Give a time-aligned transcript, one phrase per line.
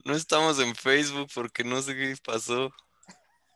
[0.04, 2.72] No estamos en Facebook porque no sé qué pasó.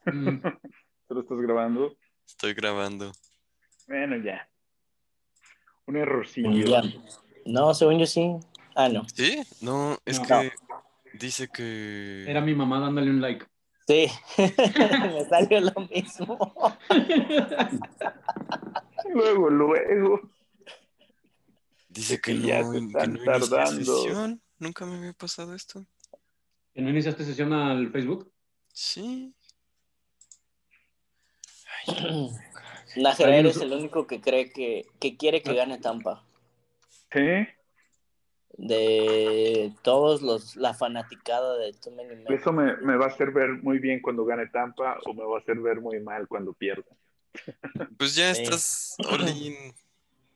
[0.05, 1.97] ¿Tú lo estás grabando?
[2.27, 3.11] Estoy grabando.
[3.89, 4.47] Bueno, ya.
[5.87, 6.51] Un errorcillo.
[6.51, 6.83] Ya.
[7.47, 8.37] No, según yo sí.
[8.75, 9.07] Ah, no.
[9.15, 9.43] ¿Sí?
[9.61, 10.27] No, es No.
[10.27, 10.53] que
[11.15, 12.25] dice que...
[12.29, 13.47] Era mi mamá dándole un like.
[13.87, 14.07] Sí,
[14.39, 16.39] me salió lo mismo.
[19.13, 20.21] Luego, luego.
[21.89, 23.97] Dice que que no, ya se que están no tardando.
[24.03, 24.43] sesión.
[24.59, 25.85] Nunca me había pasado esto.
[26.73, 28.33] ¿Que no iniciaste sesión al Facebook?
[28.73, 29.35] Sí.
[32.97, 36.25] Nájera, ¿Alguien eres el único que cree que, que quiere que gane Tampa.
[37.13, 37.21] ¿Sí?
[38.59, 42.33] De todos los, la fanaticada de Too Many Men.
[42.33, 45.37] ¿Eso me, me va a hacer ver muy bien cuando gane Tampa o me va
[45.39, 46.85] a hacer ver muy mal cuando pierda?
[47.99, 48.43] Pues ya Sí.
[48.43, 49.55] estás all in.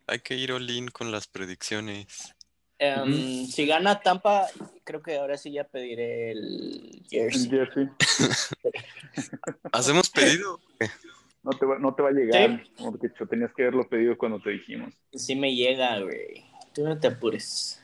[0.06, 2.34] Hay que ir all in con las predicciones.
[2.78, 4.46] Em, Si gana Tampa,
[4.84, 7.50] creo que ahora sí ya pediré el jersey.
[7.50, 7.88] Jersey.
[9.72, 10.60] ¿Hacemos pedido?
[11.42, 14.40] No te va, no te va a llegar, porque cho, tenías que haberlo pedido cuando
[14.40, 14.92] te dijimos.
[15.12, 16.44] Sí me llega, güey.
[16.74, 17.82] Tú no te apures.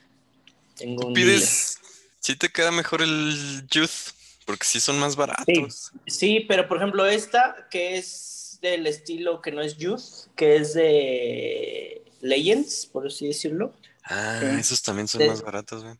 [0.76, 1.78] Tengo un ¿Pides?
[2.20, 4.14] Sí te queda mejor el Youth,
[4.46, 5.90] porque sí son más baratos.
[6.06, 10.74] Sí, pero por ejemplo esta, que es del estilo que no es Youth, que es
[10.74, 13.74] de Legends, por así decirlo.
[14.04, 14.46] Ah, Sí.
[14.60, 15.96] esos también son más baratos, güey.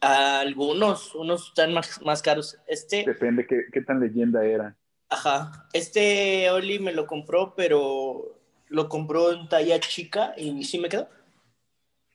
[0.00, 2.56] Algunos, unos están más, más caros.
[2.68, 4.76] Este, Depende qué, qué tan leyenda era.
[5.08, 10.88] ajá, este Oli me lo compró, pero lo compró en talla chica y sí me
[10.88, 11.08] quedó.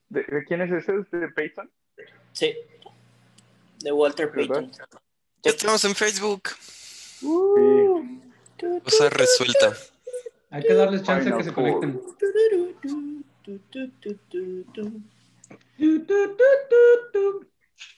[0.10, 0.94] ¿De, de quién es ese?
[1.00, 1.70] ¿Es ¿De Peyton?
[2.34, 2.56] Sí,
[3.80, 4.32] de Walter.
[4.32, 4.72] Payton.
[5.44, 6.50] Ya estamos en Facebook.
[6.60, 7.28] Sí.
[8.84, 9.74] Cosa resuelta.
[10.52, 12.02] Hay que darles chance a que se conecten.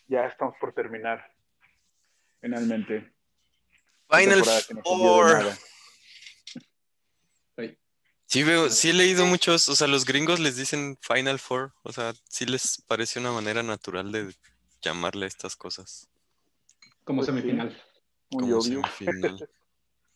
[0.07, 1.31] Ya estamos por terminar.
[2.41, 3.13] Finalmente.
[4.09, 4.43] Final
[4.83, 5.53] Four.
[8.33, 11.93] Sí veo, sí he leído muchos, o sea, los gringos les dicen Final Four, o
[11.93, 14.35] sea, sí les parece una manera natural de
[14.81, 16.09] llamarle a estas cosas.
[17.03, 17.31] Como Pues sí.
[17.39, 17.67] semifinal.
[18.31, 18.81] Muy como obvio.
[18.97, 19.47] semifinal.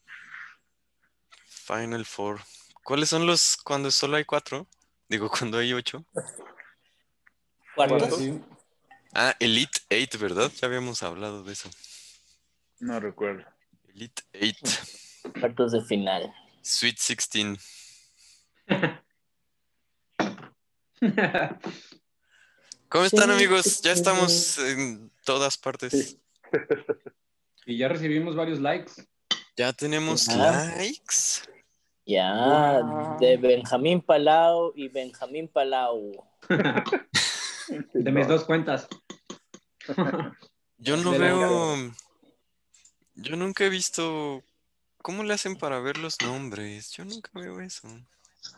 [1.45, 2.41] Final Four.
[2.83, 4.65] ¿Cuáles son los cuando solo hay cuatro?
[5.07, 6.03] Digo, cuando hay ocho.
[7.75, 8.17] ¿Cuartos?
[8.17, 8.41] Sí.
[9.13, 10.51] Ah, Elite Eight, ¿verdad?
[10.59, 11.69] Ya habíamos hablado de eso.
[12.79, 13.45] No recuerdo.
[13.89, 14.57] Elite Eight,
[15.39, 16.33] Cuartos de final.
[16.63, 17.59] Sweet Sixteen.
[22.89, 23.81] ¿Cómo están, amigos?
[23.81, 26.17] Ya estamos en todas partes.
[27.65, 28.93] Y ya recibimos varios likes.
[29.57, 30.73] Ya tenemos Ah.
[30.77, 31.41] likes.
[32.05, 33.19] Ya, Wow.
[33.19, 36.11] de Benjamín Palau y Benjamín Palau.
[37.93, 38.87] De mis dos cuentas.
[40.77, 41.91] Yo no De veo.
[43.15, 44.41] Yo nunca he visto.
[45.01, 46.91] ¿Cómo le hacen para ver los nombres?
[46.91, 47.89] Yo nunca veo eso.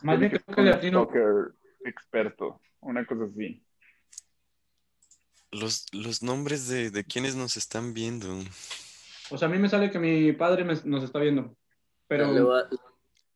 [0.02, 1.04] Más bien creo que le atino.
[1.04, 1.54] Soccer
[1.84, 2.60] experto.
[2.80, 3.62] Una cosa así.
[5.50, 8.28] Los, los nombres de, de quienes nos están viendo.
[9.30, 11.56] O sea, a mí me sale que mi padre me- nos está viendo.
[12.06, 12.68] Pero Le voy a-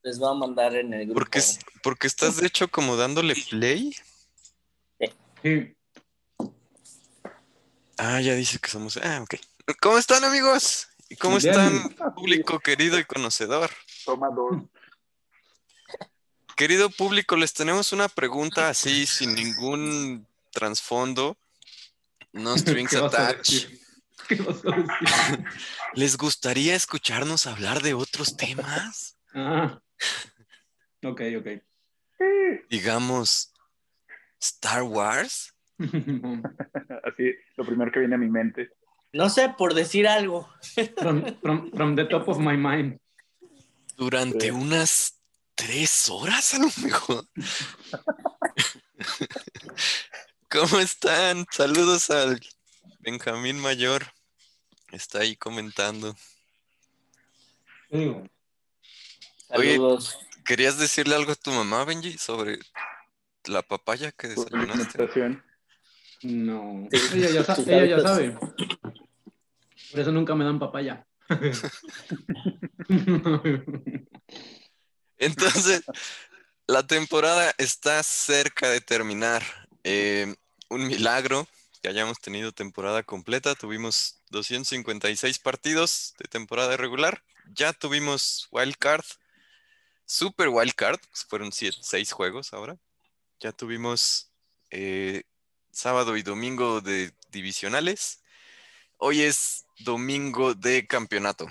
[0.03, 1.19] les voy a mandar en el grupo.
[1.21, 1.41] Porque,
[1.83, 3.94] porque estás de hecho como dándole play.
[5.43, 5.75] sí,
[7.97, 8.97] Ah, ya dice que somos.
[8.99, 9.37] Ah, ok.
[9.81, 10.88] ¿Cómo están, amigos?
[11.09, 11.50] ¿Y cómo Bien.
[11.50, 13.71] están, público querido y conocedor?
[14.04, 14.62] Toma dos.
[16.56, 21.37] Querido público, les tenemos una pregunta así, sin ningún trasfondo.
[22.32, 23.70] No strings ¿qué vas a attached.
[25.94, 29.16] ¿Les gustaría escucharnos hablar de otros temas?
[29.34, 29.81] Ah.
[31.03, 31.47] Ok, ok.
[32.71, 33.53] Digamos,
[34.41, 35.54] Star Wars.
[35.78, 38.71] Así, lo primero que viene a mi mente.
[39.12, 40.48] No sé, por decir algo.
[40.97, 42.98] From, from- from the top of my mind.
[43.97, 44.50] Durante Sí.
[44.50, 45.21] unas
[45.54, 47.27] tres horas a lo mejor.
[50.51, 51.47] ¿Cómo están?
[51.51, 52.41] Saludos al
[53.01, 54.04] Benjamín Mayor.
[54.92, 56.15] Está ahí comentando.
[57.91, 58.30] Oye.
[59.48, 60.18] Saludos.
[60.45, 62.59] ¿Querías decirle algo a tu mamá, Benji, sobre
[63.47, 65.09] la papaya que desayunaste?
[66.22, 66.89] No.
[66.91, 66.98] Sí.
[67.15, 68.39] Ella ya, ella ya sabe.
[69.91, 71.07] Por eso nunca me dan papaya.
[75.19, 75.83] Entonces,
[76.66, 79.43] la temporada está cerca de terminar.
[79.84, 80.34] Eh,
[80.71, 81.47] un milagro
[81.83, 83.55] que hayamos tenido temporada completa.
[83.55, 87.22] Tuvimos 256 partidos de temporada regular.
[87.53, 89.05] Ya tuvimos Wild Card,
[90.07, 92.78] Super Wild Card, fueron siete, seis juegos ahora.
[93.41, 94.31] Ya tuvimos
[94.71, 95.25] eh,
[95.71, 98.22] sábado y domingo de divisionales.
[98.97, 101.49] Hoy es domingo de campeonato.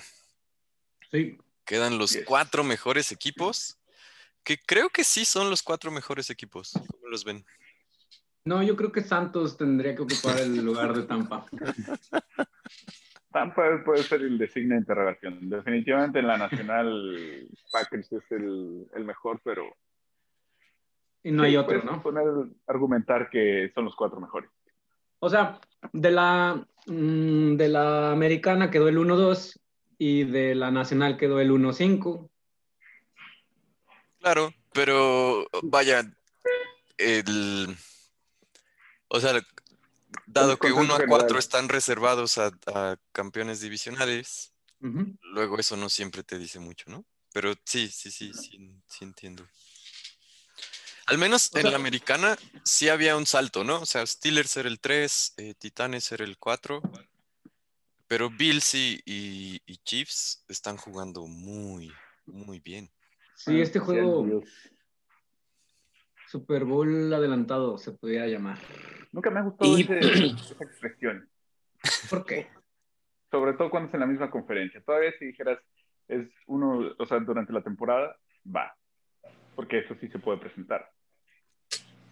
[1.11, 1.37] Sí.
[1.65, 2.25] Quedan los Yes.
[2.25, 3.79] cuatro mejores equipos,
[4.43, 6.71] que creo que sí son los cuatro mejores equipos.
[6.73, 7.45] ¿Cómo los ven?
[8.45, 11.45] No, yo creo que Santos tendría que ocupar el lugar de Tampa.
[13.31, 15.49] Tampa puede ser el de signo de interrogación.
[15.49, 19.75] Definitivamente en la nacional Packers es el, el mejor, pero
[21.23, 22.03] Y no sí, hay otro, ¿no?
[22.03, 22.25] poner,
[22.67, 24.49] argumentar que son los cuatro mejores.
[25.19, 25.59] O sea,
[25.93, 29.57] de la, mm, de la americana quedó el 1-2
[30.05, 32.29] y de la nacional quedó el 1-5.
[34.19, 36.03] Claro, pero vaya,
[36.97, 37.77] el,
[39.07, 39.41] o sea,
[40.25, 41.39] dado que consenso 1 a 4 general.
[41.39, 44.53] están reservados a, a campeones divisionales,
[45.21, 47.05] luego eso no siempre te dice mucho, ¿no?
[47.33, 48.57] Pero sí, sí, sí, sí,
[48.87, 49.47] sí entiendo.
[51.05, 53.79] Al menos O en sea- la americana sí había un salto, ¿no?
[53.81, 56.81] O sea, Steelers era el 3, eh, Titanes era el 4,
[58.13, 61.91] pero Bills y, y- y Chiefs están jugando muy,
[62.27, 62.91] muy bien.
[63.33, 64.43] Sí, este juego.
[66.27, 68.59] Super Bowl adelantado se podría llamar.
[69.11, 69.97] Nunca me ha gustado Y- ese-
[70.51, 71.27] esa expresión.
[72.07, 72.49] ¿Por qué?
[73.31, 74.83] Sobre todo cuando es en la misma conferencia.
[74.83, 75.57] Todavía si dijeras,
[76.07, 78.77] es uno, o sea, durante la temporada, va.
[79.55, 80.87] Porque eso sí se puede presentar.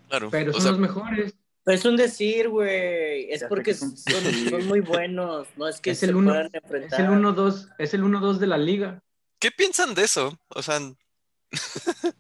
[0.10, 0.30] Claro.
[0.32, 1.38] Pero o son sea, los mejores.
[1.66, 3.32] Es un decir, güey.
[3.32, 5.48] Es Ya porque que son- son, son muy buenos.
[5.58, 7.00] No es que Es se el uno- puedan Es enfrentar.
[7.02, 9.04] el 1-2, es el 1-2 de la liga.
[9.40, 10.38] ¿Qué piensan de eso?
[10.50, 10.80] O sea,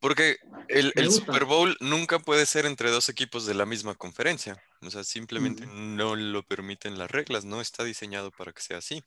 [0.00, 0.36] porque
[0.68, 0.92] el.
[1.10, 4.60] Super Bowl nunca puede ser entre dos equipos de la misma conferencia.
[4.80, 9.02] O sea, simplemente no lo permiten las reglas, no está diseñado para que sea así.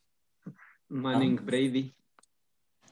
[0.88, 1.44] Manning, Ah.
[1.44, 1.94] Brady.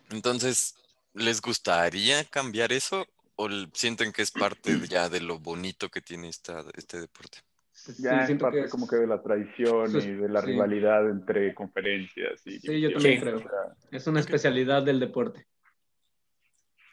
[0.10, 0.76] Entonces,
[1.14, 3.08] ¿les gustaría cambiar eso
[3.44, 7.40] o sienten que es parte ya de lo bonito que tiene esta, este deporte?
[7.72, 10.42] Sí, Ya es siento parte que es- como que de la tradición y de la
[10.42, 10.48] sí.
[10.48, 12.46] rivalidad entre conferencias.
[12.46, 13.22] Y Sí, yo también Sí.
[13.22, 13.44] creo.
[13.92, 15.48] Es una especialidad del deporte.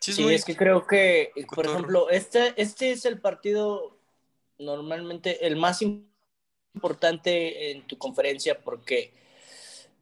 [0.00, 1.70] Sí, es Sí, muy- es que creo que, por cotorro.
[1.72, 3.98] ejemplo, este, este es el partido
[4.58, 5.82] normalmente el más
[6.74, 9.12] importante en tu conferencia porque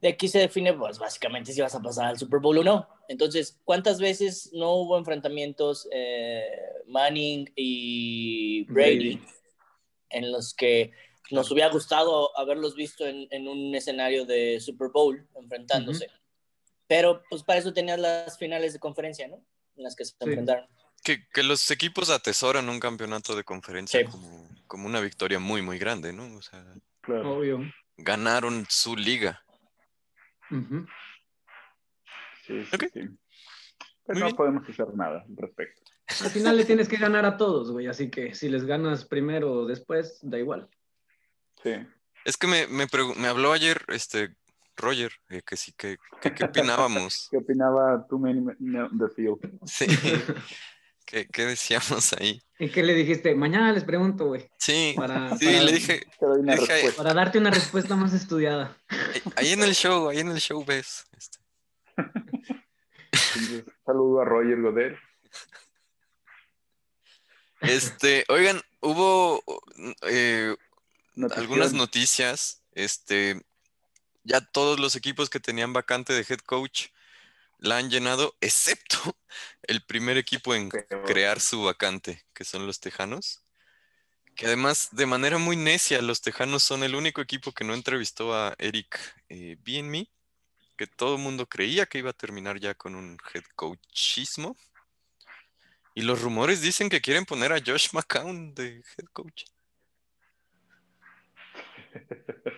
[0.01, 2.89] de aquí se define, pues básicamente si vas a pasar al Super Bowl o no.
[3.09, 6.47] Entonces, ¿cuántas veces no hubo enfrentamientos eh,
[6.87, 9.23] Manning y Brady, Brady.
[10.11, 10.93] en los que
[11.31, 16.09] nos hubiera gustado haberlos visto en, en un escenario de Super Bowl enfrentándose?
[16.87, 19.45] Pero pues para eso tenías las finales de conferencia, ¿no?
[19.77, 20.17] En las que se Sí.
[20.21, 20.67] enfrentaron.
[21.05, 24.07] que, que los equipos atesoran un campeonato de conferencia Sí.
[24.07, 26.37] como, como una victoria muy, muy grande, ¿no?
[26.37, 26.65] O sea,
[27.03, 27.37] claro.
[27.39, 27.61] Obvio.
[27.97, 29.43] ganaron su liga.
[30.51, 30.87] Ujú.
[32.47, 32.85] Sí, sí, Ok.
[32.93, 33.01] sí.
[33.01, 33.19] Muy
[34.07, 34.37] Pero no bien.
[34.37, 35.83] podemos hacer nada al respecto.
[36.25, 37.87] Al final le tienes que ganar a todos, güey.
[37.87, 40.69] Así que si les ganas primero o después, da igual.
[41.63, 41.73] Sí.
[42.25, 42.87] Es que me, me,
[43.17, 44.35] me habló ayer este
[44.77, 47.29] Roger, eh, que sí, que, que qué opinábamos.
[47.31, 48.57] ¿Qué opinaba tú, Man
[48.99, 49.39] the Field?
[49.67, 49.87] Sí.
[51.11, 52.43] ¿Qué, qué decíamos ahí?
[52.59, 53.35] ¿Y qué le dijiste?
[53.35, 54.47] Mañana les pregunto, güey.
[54.59, 56.03] Sí, Para, sí, para- le dije.
[56.99, 58.77] Para darte una respuesta más estudiada.
[58.89, 61.07] "Ahí- ahí en el show, ahí en el show ves.
[63.13, 64.99] este, saludo a Roger Godet.
[67.61, 69.43] Este, oigan, hubo
[70.03, 70.55] eh,
[71.37, 72.63] algunas noticias.
[72.73, 73.41] Este,
[74.25, 76.89] ya todos los equipos que tenían vacante de head coach
[77.59, 78.99] la han llenado, excepto
[79.63, 80.71] el primer equipo en
[81.07, 83.45] crear su vacante, que son los Tejanos.
[84.35, 88.35] Que además, de manera muy necia, los Tejanos son el único equipo que no entrevistó
[88.35, 88.99] a Eric
[89.29, 90.09] eh, Bienmi,
[90.77, 94.57] que todo el mundo creía que iba a terminar ya con un head coachismo.
[95.95, 99.45] Y los rumores dicen que quieren poner a Josh McCown de head coach.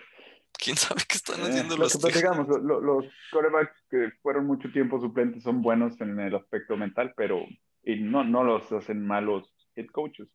[0.63, 4.45] ¿Quién sabe qué están Eh, haciendo lo los que lo- lo- los corebacks que fueron
[4.45, 7.43] mucho tiempo suplentes son buenos en el aspecto mental, pero
[7.83, 10.27] y no, no los hacen malos head coaches.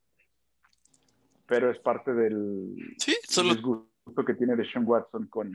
[1.47, 5.53] Pero es parte del Sí, solo disgusto que tiene Deshaun Watson con,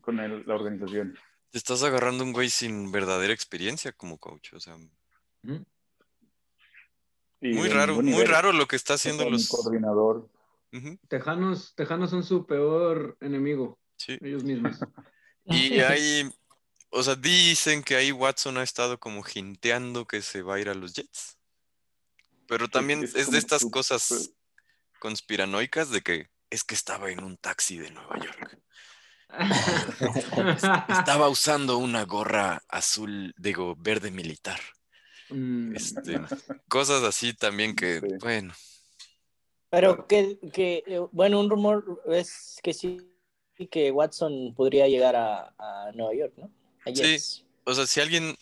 [0.00, 1.18] con el- la organización.
[1.50, 4.52] te estás agarrando un güey sin verdadera experiencia como coach.
[4.52, 4.76] O sea,
[5.42, 5.64] muy
[7.40, 9.48] de raro, muy raro lo que está Es haciendo un los.
[9.48, 10.28] coordinador.
[11.08, 14.16] Tejanos, Tejanos son su peor enemigo, sí.
[14.20, 14.78] ellos mismos.
[15.44, 16.30] Y ahí,
[16.90, 20.68] o sea, dicen que ahí Watson ha estado como jinteando que se va a ir
[20.68, 21.38] a los Jets.
[22.46, 24.30] Pero también es de estas su- cosas
[25.00, 28.58] conspiranoicas de que es que estaba en un taxi de Nueva York.
[30.88, 34.60] Estaba usando una gorra azul, digo, verde militar.
[35.30, 36.20] Mm, Este,
[36.68, 38.06] cosas así también que, Sí.
[38.20, 38.52] bueno,
[39.70, 43.14] Pero que, que, bueno, un rumor es que sí,
[43.70, 46.50] que Watson podría llegar a, a Nueva York, ¿no?
[46.94, 47.44] Sí.
[47.64, 48.36] O sea, si alguien,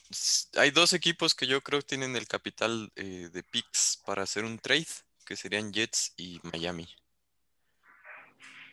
[0.55, 4.59] hay dos equipos que yo creo tienen el capital eh, de picks para hacer un
[4.59, 4.87] trade,
[5.27, 6.89] que serían Jets y Miami.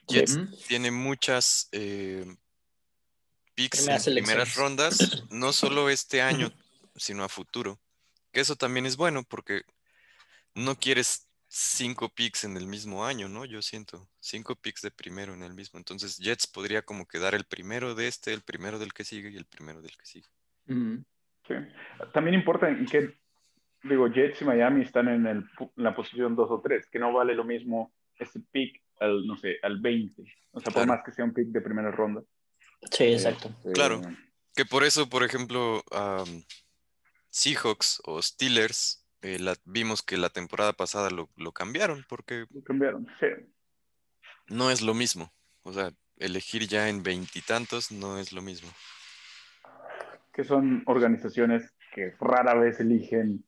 [0.08, 0.56] Jets Ujú.
[0.68, 2.26] tiene muchas eh,
[3.56, 6.54] picks en Primeras primeras rondas, no solo este año,
[6.96, 7.80] sino a futuro.
[8.32, 9.64] Que eso también es bueno porque
[10.54, 13.46] no quieres cinco picks en el mismo año, ¿no?
[13.46, 15.80] Yo siento cinco picks de primero en el mismo.
[15.80, 19.38] Entonces Jets podría como quedar el primero de este, el primero del que sigue y
[19.38, 20.28] el primero del que sigue.
[20.66, 20.98] Mm.
[21.48, 21.54] Sí.
[22.14, 23.14] También importa en qué,
[23.84, 27.14] digo, Jets y Miami están en, el, en la posición 2 o 3, que no
[27.14, 30.24] vale lo mismo ese pick al, no sé, al 20.
[30.52, 32.24] O sea, por más que sea un pick de primera ronda.
[32.92, 33.50] Sí, exacto.
[33.50, 34.02] Este, Claro.
[34.56, 35.84] Que por eso, por ejemplo,
[37.30, 42.62] Seahawks o Steelers, eh, la- vimos que la temporada pasada lo, lo cambiaron porque lo
[42.64, 43.08] cambiaron.
[43.20, 43.28] Sí.
[44.48, 45.32] no es lo mismo.
[45.64, 48.70] O sea, elegir ya en veintitantos no es lo mismo.
[50.34, 53.44] Que son organizaciones que rara vez eligen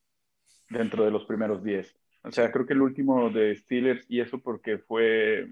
[0.70, 1.94] dentro de los primeros 10.
[2.24, 5.46] O sea, creo que el último de Steelers, y eso porque fue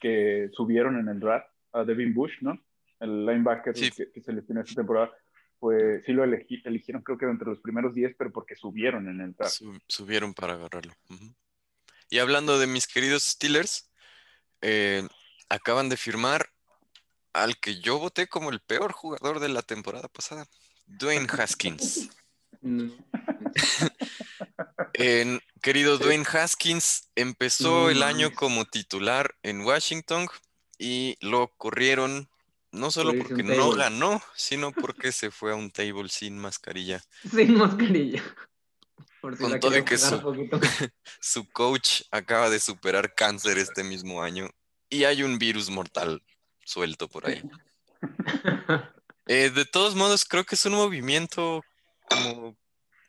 [0.00, 2.58] que subieron en el draft a Devin Bush, ¿no?
[3.00, 3.90] El linebacker Sí.
[3.90, 5.10] que, que seleccionó esta temporada,
[5.64, 9.18] pues sí lo elegí- eligieron creo que entre los primeros 10, pero porque subieron en
[9.22, 9.54] el draft.
[9.54, 10.92] Su- subieron para agarrarlo.
[12.10, 13.90] Y hablando de mis queridos Steelers,
[14.60, 15.08] eh,
[15.48, 16.50] acaban de firmar
[17.32, 20.46] al que yo voté como el peor jugador de la temporada pasada,
[20.84, 22.10] Dwayne Haskins.
[25.62, 30.28] Querido Dwayne Haskins empezó el año como titular en Washington
[30.78, 32.28] y lo corrieron
[32.74, 33.76] no solo porque no table.
[33.82, 37.02] ganó, sino porque se fue a un table sin mascarilla.
[37.30, 38.22] Sin mascarilla.
[39.20, 39.96] Por si Con todo que
[41.20, 44.50] su- coach acaba de superar cáncer este mismo año
[44.90, 46.22] y hay un virus mortal
[46.62, 47.42] suelto por ahí.
[49.26, 51.64] Eh, de todos modos, creo que es un movimiento
[52.10, 52.54] como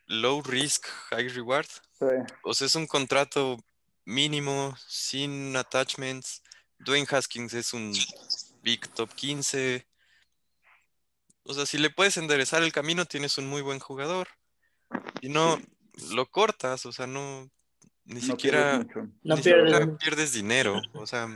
[0.06, 1.66] low risk, high reward.
[1.98, 2.06] Sí.
[2.44, 3.58] O sea, es un contrato
[4.06, 6.42] mínimo, sin attachments.
[6.78, 7.92] Dwayne Haskins es un
[8.66, 9.86] big top 15.
[11.44, 14.26] O sea, si le puedes enderezar el camino, tienes un muy buen jugador.
[15.20, 15.58] Y no
[16.12, 17.48] lo cortas, o sea, no
[18.04, 19.00] ni No siquiera, pierdes mucho.
[19.22, 19.70] No ni pierdes.
[19.72, 20.82] siquiera pierdes dinero.
[20.94, 21.28] O sea,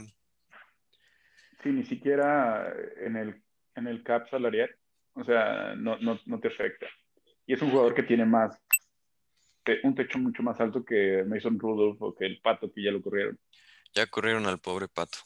[1.63, 2.73] Sí, ni siquiera
[3.05, 3.41] en el,
[3.75, 4.69] en el cap salarial.
[5.13, 6.87] O sea, no, no, no te afecta.
[7.45, 8.57] Y es un jugador que tiene más,
[9.83, 13.01] un techo mucho más alto que Mason Rudolph o que el Pato que ya lo
[13.01, 13.39] corrieron.
[13.93, 15.19] ya corrieron al pobre pato.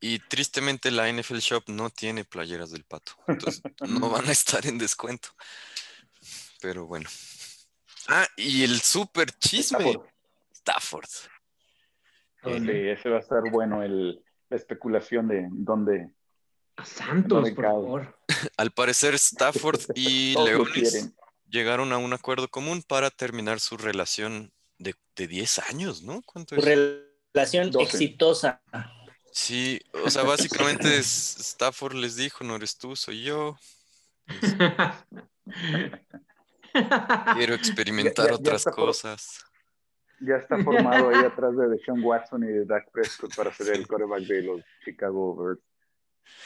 [0.00, 3.12] Y tristemente la NFL Shop no tiene playeras del pato.
[3.26, 5.28] Entonces no van a estar en descuento.
[6.60, 7.08] Pero bueno.
[8.08, 9.78] Ah, y el super chisme.
[9.78, 10.08] Stafford.
[10.52, 11.04] Stafford.
[11.04, 16.10] Eh, Sí, ese va a estar bueno el, la especulación de dónde
[16.76, 18.18] A Santos, por favor.
[18.56, 21.14] al parecer Stafford y Leones
[21.48, 26.20] llegaron a un acuerdo común para terminar su relación de, de 10 años, ¿no?
[26.22, 26.64] ¿Cuánto es?
[26.64, 28.60] Relación exitosa.
[29.36, 33.58] Sí, o sea, básicamente es- Stafford les dijo, no eres tú, soy yo.
[37.34, 39.44] Quiero experimentar Ya- ya otras por- cosas.
[40.20, 43.86] Ya está formado ahí atrás de Deshaun Watson y de Dak Prescott para ser el
[43.88, 45.60] quarterback de los Chicago Bears.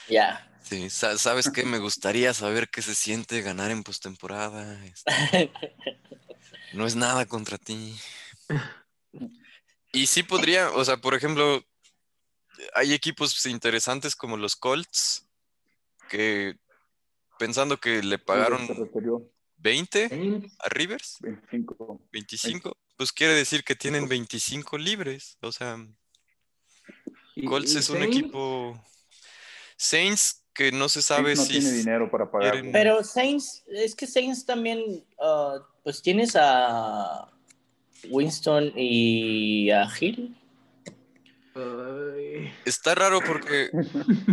[0.09, 0.50] Ya.
[0.62, 1.64] Sí, sa- ¿sabes qué?
[1.64, 4.83] Me gustaría saber qué se siente ganar en postemporada.
[4.87, 5.12] Este,
[6.73, 7.95] no es nada contra ti.
[9.92, 11.62] Y sí podría, o sea, por ejemplo,
[12.75, 15.27] hay equipos interesantes como los Colts
[16.09, 16.57] que
[17.38, 22.00] pensando que le pagaron retiró 20 Saints, a Rivers, 25.
[22.12, 25.37] 25, pues quiere decir que tienen 25 libres.
[25.41, 25.77] O sea,
[27.47, 28.85] Colts es un Saints, equipo.
[29.77, 32.53] Saints que no se sabe no si tiene dinero para pagar.
[32.55, 37.31] quieren- Pero Saints, es que Saints también, ah, pues tienes a
[38.11, 40.37] Winston y a Hill.
[41.59, 43.71] Ay, está raro porque,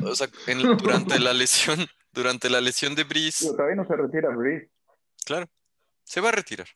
[0.04, 3.96] o sea, en- durante la lesión, durante la lesión de Breeze, Digo, todavía no se
[3.96, 4.70] retira Breeze.
[5.26, 5.48] claro,
[6.04, 6.68] se va a retirar.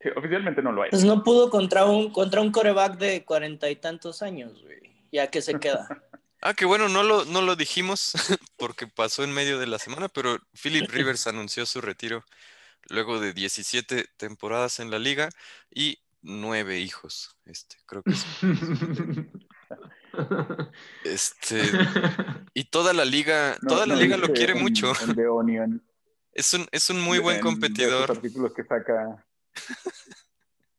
[0.00, 0.90] Sí, oficialmente no lo hay.
[0.90, 4.76] Pues no pudo contra un, contra un coreback de cuarenta y tantos años, güey.
[5.12, 5.88] Ya que se queda.
[6.42, 8.12] Ah, que bueno, no lo, no lo dijimos
[8.56, 12.24] porque pasó en medio de la semana, pero Philip Rivers anunció su retiro
[12.90, 15.30] luego de 17 temporadas en la liga
[15.74, 17.38] y nueve hijos.
[17.44, 18.28] Este, creo que sí.
[21.04, 21.62] Este,
[22.54, 24.92] y toda la liga, No, toda la no, liga lo quiere en- mucho.
[25.02, 25.82] en The Onion,
[26.32, 28.04] Es un, es un muy buen en- competidor.
[28.04, 29.24] esos artículos que saca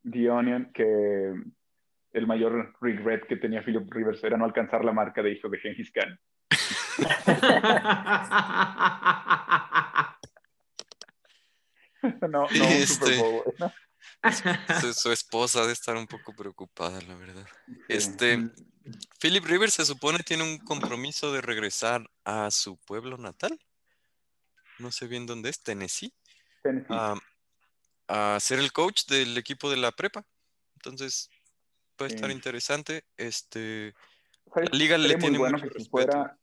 [0.09, 1.33] The Onion, que
[2.13, 5.59] el mayor regret que tenía Philip Rivers era no alcanzar la marca de hijo de
[5.59, 6.19] Gengis Khan.
[12.21, 13.71] no, no, un Este- Super Bowl, ¿no?
[14.81, 17.47] Su, su esposa debe estar un poco preocupada, la verdad.
[17.87, 18.49] Este,
[19.19, 23.59] Philip Rivers se supone tiene un compromiso de regresar a su pueblo natal.
[24.79, 26.13] No sé bien dónde es, Tennessee.
[26.63, 26.87] Tennessee.
[26.95, 27.15] A,
[28.07, 30.25] a ser el coach del equipo de la prepa.
[30.75, 31.29] Entonces,
[31.95, 32.35] puede estar Sí.
[32.35, 33.05] interesante.
[33.17, 33.93] Este,
[34.55, 35.89] la liga le muy tiene bueno mucho que se respeto.
[35.91, 36.39] fuera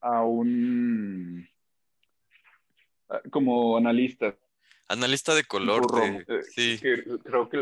[0.00, 1.48] a un
[3.30, 4.34] como analista
[4.92, 5.86] analista de color.
[5.92, 7.56] de- eh, sí, que creo que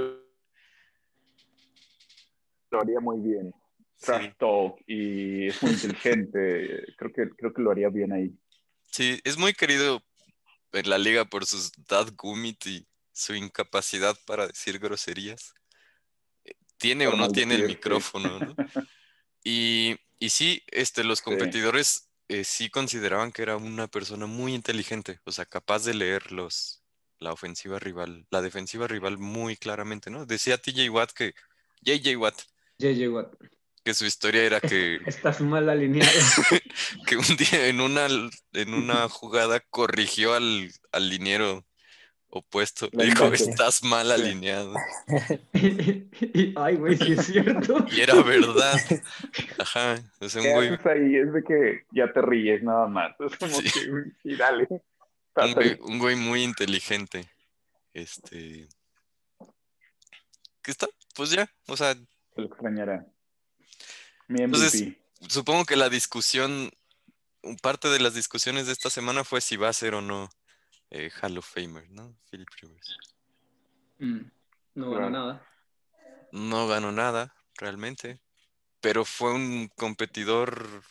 [2.71, 3.53] lo haría muy bien
[3.97, 4.07] sí.
[4.07, 8.33] trash talk y es muy inteligente creo que creo que lo haría bien ahí
[8.93, 10.03] Sí, es muy querido
[10.73, 15.55] en la liga por sus dad gumit y su incapacidad para decir groserías.
[16.45, 17.67] Eh, Tiene o no tiene el sí.
[17.69, 18.57] micrófono, ¿no?
[19.45, 25.21] Y, y sí, este, los competidores eh, sí consideraban que era una persona muy inteligente,
[25.25, 26.80] o sea, capaz de leer los,
[27.21, 30.27] la ofensiva rival, la defensiva rival muy claramente, ¿no?
[30.27, 31.35] Decía TJ Watt que,
[31.83, 32.35] JJ Watt,
[32.79, 33.35] JJ Watt.
[33.85, 36.11] que su historia era que Estás mal alineado.
[37.07, 38.07] que un día en una,
[38.53, 41.65] en una jugada corrigió al, al liniero
[42.33, 42.89] opuesto.
[42.93, 44.73] Le dijo, estás mal alineado.
[45.53, 47.85] Y- Ay, güey, sí es cierto.
[47.91, 48.79] Y era verdad.
[49.59, 49.97] Ajá.
[50.21, 51.17] Sea, un ¿Qué güey, ahí?
[51.17, 53.13] Es de que ya te ríes nada más.
[53.21, 53.65] Es como Sí.
[53.65, 53.71] que,
[54.23, 54.69] sí, dale.
[55.37, 55.79] Un güey, ahí.
[55.81, 57.31] un güey muy inteligente.
[57.93, 58.69] Este.
[60.63, 60.89] ¿Qué está?
[61.15, 61.51] Pues ya.
[61.67, 63.07] O sea, Se lo extrañará.
[64.29, 64.45] Mi MVP.
[64.45, 64.97] Entonces-
[65.29, 66.71] supongo que la discusión,
[67.43, 70.29] un parte de las discusiones de esta semana fue si va a ser o no
[70.91, 72.17] eh, Hall of Famer, ¿no?
[72.31, 72.99] Philip Rivers.
[73.99, 74.21] Mm,
[74.75, 75.47] No ganó nada.
[76.33, 78.21] No ganó nada, realmente,
[78.81, 80.83] pero fue un competidor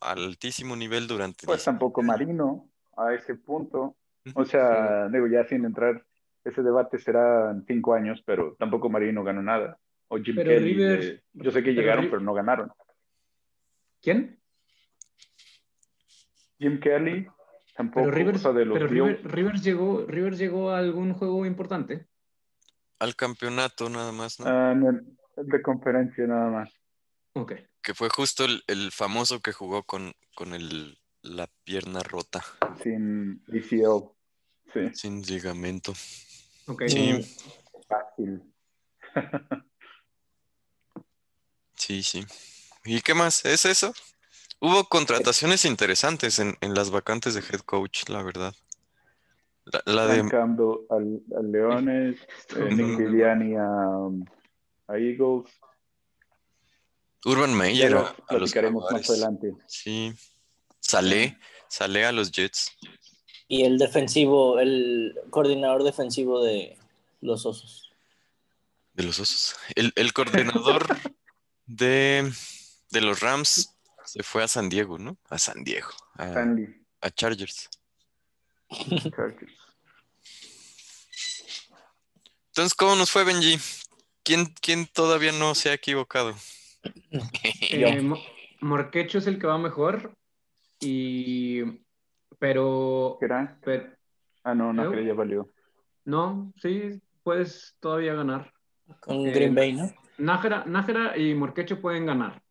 [0.00, 2.70] al altísimo nivel durante pues 10 tampoco Marino
[3.06, 3.96] a ese punto.
[4.34, 6.04] O sea, digo, ya sin entrar,
[6.44, 9.78] ese debate será en cinco años, pero tampoco Marino ganó nada.
[10.08, 10.74] O Jim Pero Kelly.
[10.74, 12.70] Rivers- de- yo sé que pero llegaron, pero no ganaron.
[14.00, 14.38] ¿Quién?
[16.58, 17.26] Jim Kelly
[17.76, 18.06] tampoco.
[18.06, 21.44] Pero Rivers, o sea, de los pero River- Rivers llegó, Rivers llegó a algún juego
[21.46, 22.06] importante.
[22.98, 24.46] Al campeonato nada más, ¿no?
[24.46, 24.92] ah, no,
[25.36, 26.72] de conferencia nada más.
[27.32, 27.54] Ok.
[27.82, 32.44] Que fue justo el, el famoso que jugó con, con el, la pierna rota,
[32.82, 34.10] Sin DCL.
[34.72, 35.92] Sí, sin ligamento.
[36.66, 36.82] Ok.
[36.88, 37.36] Sí.
[37.88, 38.42] fácil.
[41.76, 42.24] Sí, sí.
[42.84, 43.44] ¿Y qué más?
[43.44, 43.92] ¿Es eso?
[44.60, 48.54] Hubo contrataciones interesantes en, en las vacantes de head coach, la verdad.
[49.84, 52.20] La, de Campbell al, al Leones,
[52.56, 53.64] eh, Nick Viviani a,
[54.88, 55.50] a Eagles.
[57.24, 59.52] Urban Meyer lo a, a los platicaremos más adelante.
[59.66, 60.12] Sí.
[60.82, 62.76] Salé, salé a los Jets.
[63.48, 66.76] Y el defensivo, el coordinador defensivo de
[67.20, 67.90] los Osos.
[68.94, 69.56] De los osos.
[69.74, 70.86] El, el coordinador
[71.66, 72.30] de,
[72.90, 75.16] de los Rams se fue a San Diego, ¿no?
[75.30, 75.88] A San Diego.
[76.18, 77.70] A, Chargers.
[78.70, 79.52] Chargers.
[82.48, 83.58] Entonces, ¿cómo nos fue, Benji?
[84.22, 86.34] ¿Quién, quién todavía no se ha equivocado?
[87.70, 88.20] Eh, Mo-
[88.60, 90.14] Morquecho es el que va mejor.
[90.82, 91.62] Y.
[92.38, 93.16] Pero.
[93.20, 93.58] ¿Qué era?
[93.62, 93.90] pero-
[94.44, 95.48] Ah, no, no, que ya valió.
[96.04, 98.52] no, sí, puedes todavía ganar.
[99.00, 99.88] Con Eh, Green Bay, ¿no?
[100.18, 102.42] Nájera, Nájera y Morquecho pueden ganar.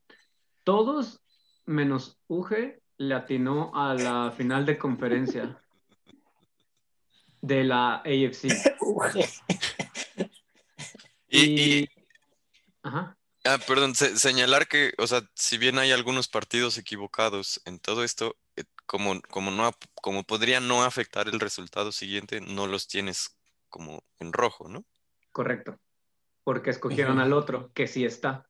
[0.63, 1.21] Todos
[1.65, 5.61] menos Uge le atinó a la final de conferencia
[7.41, 8.47] de la AFC.
[11.33, 11.89] Y, y-
[12.83, 13.17] Ajá.
[13.45, 18.03] Ah, perdón, se- señalar que, o sea, si bien hay algunos partidos equivocados en todo
[18.03, 23.37] esto, eh, como, como, no, como podría no afectar el resultado siguiente, no los tienes
[23.69, 24.85] como en rojo, ¿no?
[25.31, 25.79] Correcto.
[26.43, 28.49] Porque escogieron al otro, que sí está.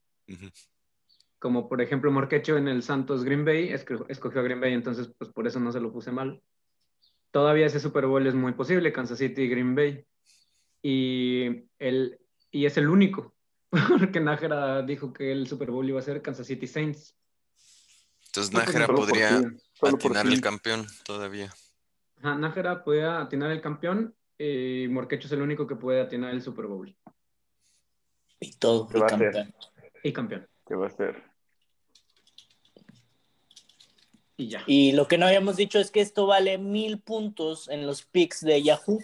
[1.40, 5.10] Como por ejemplo Morquecho en el Santos Green Bay, esco- escogió a Green Bay, entonces
[5.18, 6.42] pues por eso no se lo puse mal.
[7.32, 10.06] Todavía ese Super Bowl es muy posible, Kansas City y Green Bay.
[10.84, 13.36] Y, el, y es el único,
[14.00, 17.16] porque Nájera dijo que el Super Bowl iba a ser Kansas City Saints.
[18.28, 19.42] Entonces Nájera podría
[19.82, 20.34] atinar ti.
[20.34, 21.54] el campeón todavía.
[22.20, 26.42] Ajá, Nájera puede atinar el campeón y Morquecho es el único que puede atinar el
[26.42, 26.96] Super Bowl.
[28.40, 29.54] Y todo, ¿Qué y campeón.
[30.04, 30.48] Y campeón.
[30.68, 31.24] ¿Qué va a ser?
[34.38, 34.64] Y ya.
[34.66, 38.42] Y lo que no habíamos dicho es que esto vale mil puntos en los picks
[38.42, 39.00] de Yahoo.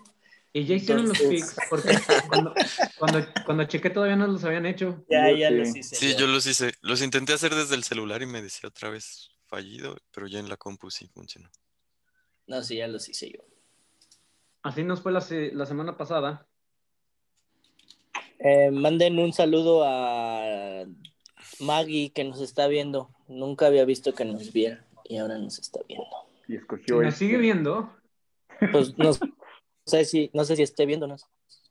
[0.57, 1.89] Y ya hicieron los picks, porque
[2.27, 2.51] cuando,
[2.97, 5.05] cuando, cuando chequé todavía no los habían hecho.
[5.07, 5.55] Ya, Yo ya sí.
[5.55, 5.95] los hice.
[5.95, 6.73] Sí, yo los hice.
[6.81, 10.49] Los intenté hacer desde el celular y me decía otra vez fallido, pero ya en
[10.49, 11.51] la compu sí funcionó.
[12.47, 13.43] No, sí, ya los hice yo.
[14.63, 16.47] Así nos fue la, la semana pasada.
[18.39, 20.85] Eh, manden un saludo a
[21.59, 23.11] Maggie que nos está viendo.
[23.27, 26.07] Nunca había visto que nos viera y ahora nos está viendo.
[26.47, 27.25] Y escogió nos este.
[27.25, 27.95] sigue viendo,
[28.71, 29.11] Pues no
[29.87, 31.25] sé si, no sé si esté viéndonos,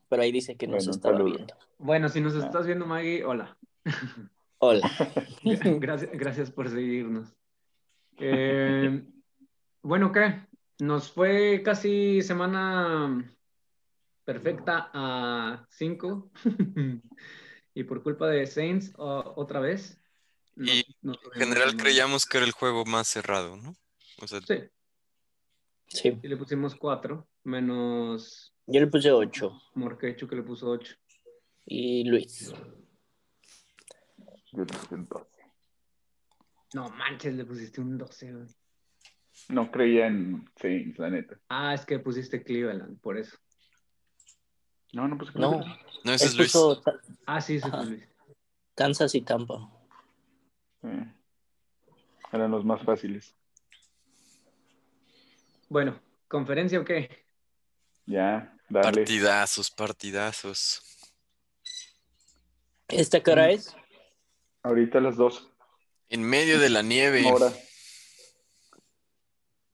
[0.09, 1.25] pero ahí dice que nos Bueno, saludo.
[1.37, 1.55] viendo.
[1.79, 2.47] bueno, si nos Ah.
[2.47, 3.57] estás viendo, Maggie, hola.
[4.59, 4.91] Hola.
[5.81, 7.33] Gracias, gracias por seguirnos.
[8.19, 9.05] Eh,
[9.83, 10.47] bueno, ¿qué?
[10.79, 13.31] Nos fue casi semana
[14.25, 16.31] perfecta a 5
[17.75, 20.01] y por culpa de Saints o- otra vez.
[20.55, 23.75] nos- Y nos En general creíamos que era el juego más cerrado, ¿no?
[24.23, 24.55] O sea, Sí,
[25.89, 30.95] Sí, y le pusimos 4, menos yo le puse 8 Morquecho que le puso 8.
[31.67, 32.53] y Luis.
[34.53, 35.27] Yo puse un 12.
[36.75, 38.47] No manches, le pusiste un 12, güey.
[39.49, 41.39] No creía en Saints, la neta.
[41.49, 43.37] Ah, es que pusiste Cleveland, por eso.
[44.93, 45.81] No, no puse No, Cleveland.
[46.05, 46.53] no, ese él es Luis.
[46.53, 46.83] puso
[47.27, 47.79] Ah, sí, ese Ajá.
[47.79, 48.09] fue Luis.
[48.75, 49.71] Kansas y Tampa.
[50.83, 50.89] Sí.
[52.33, 53.35] Eran los más fáciles.
[55.69, 57.11] Bueno, ¿conferencia o qué?
[58.07, 58.85] Ya, dale.
[58.85, 60.83] Partidazos, partidazos.
[62.89, 63.77] ¿Esta qué hora es?
[64.63, 65.51] Ahorita a las dos.
[66.09, 67.29] En medio de la nieve.
[67.29, 67.47] Ahora.
[67.47, 67.53] Va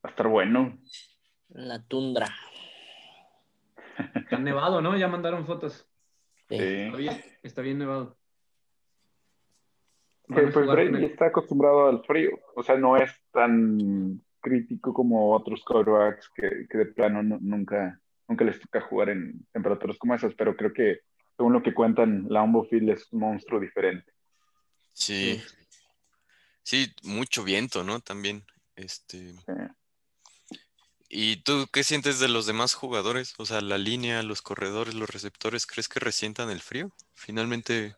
[0.03, 0.79] a estar bueno.
[1.49, 2.33] La tundra.
[4.15, 4.97] Está nevado, ¿no?
[4.97, 5.87] Ya mandaron fotos.
[6.49, 6.55] Sí.
[6.55, 8.17] Está bien, está bien nevado.
[10.29, 12.31] A pues con Brady está acostumbrado al frío.
[12.55, 17.99] O sea, no es tan crítico como otros quarterbacks que, que de plano nu- nunca,
[18.27, 20.35] nunca les toca jugar en temperaturas como esas.
[20.35, 20.99] Pero creo que,
[21.35, 24.11] según lo que cuentan, Lambeau Field es un monstruo diferente.
[24.91, 25.41] Sí.
[26.61, 27.99] Sí, mucho viento, ¿no?
[28.01, 28.43] También.
[28.75, 29.33] Este.
[29.33, 29.53] Sí.
[31.09, 33.35] ¿Y tú qué sientes de los demás jugadores?
[33.37, 36.91] O sea, la línea, los corredores, los receptores, ¿crees que resientan el frío?
[37.13, 37.95] Finalmente,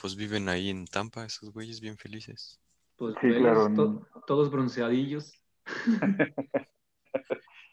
[0.00, 2.58] pues viven ahí en Tampa, esos güeyes bien felices.
[2.96, 3.74] Pues Sí, velos, claro.
[3.74, 5.32] to- todos bronceadillos.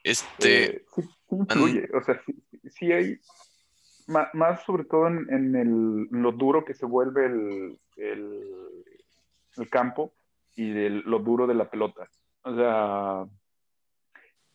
[0.04, 1.88] Este, Eh, sí, sí influye.
[1.94, 3.20] O sea, sí, sí hay.
[4.08, 8.84] ma- Más, sobre todo en, en el, lo duro que se vuelve el, el,
[9.58, 10.14] el campo
[10.56, 12.10] y de lo duro de la pelota.
[12.44, 13.26] O sea,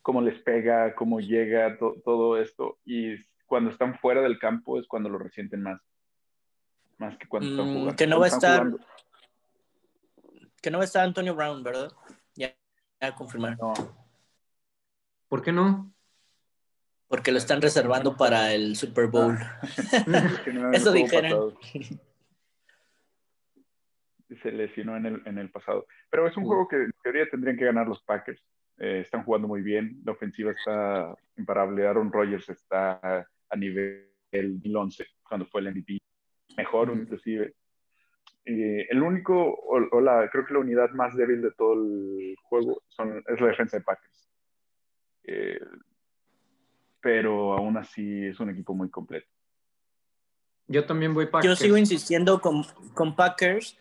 [0.02, 2.78] cómo les pega, cómo llega, to- todo esto.
[2.84, 3.14] Y
[3.46, 5.80] cuando están fuera del campo es cuando lo resienten más.
[6.98, 7.96] Más que cuando están Mm, jugando.
[7.96, 8.76] que no va a estar-
[10.60, 11.92] Que no va a estar Antonio Brown, ¿verdad?
[13.00, 13.56] Ya confirmaron.
[13.58, 14.06] jugando.
[15.28, 15.92] ¿Por qué no?
[17.08, 19.38] Porque lo están reservando para el Super Bowl.
[20.06, 21.54] No, no el Eso dijeron.
[24.42, 25.86] Se lesionó en el, en el pasado.
[26.10, 28.42] Pero es un juego que en teoría tendrían que ganar los Packers.
[28.78, 30.00] Eh, están jugando muy bien.
[30.04, 31.86] La ofensiva está imparable.
[31.86, 35.98] Aaron Rodgers está a nivel del 11 cuando fue el MVP.
[36.56, 37.54] Mejor, inclusive.
[38.46, 42.36] Eh, el único, o, o la, creo que la unidad más débil de todo el
[42.44, 44.28] juego son, es la defensa de Packers.
[45.24, 45.60] Eh,
[47.00, 49.26] pero aún así es un equipo muy completo.
[50.68, 53.78] Yo también voy para Yo sigo insistiendo con, con Packers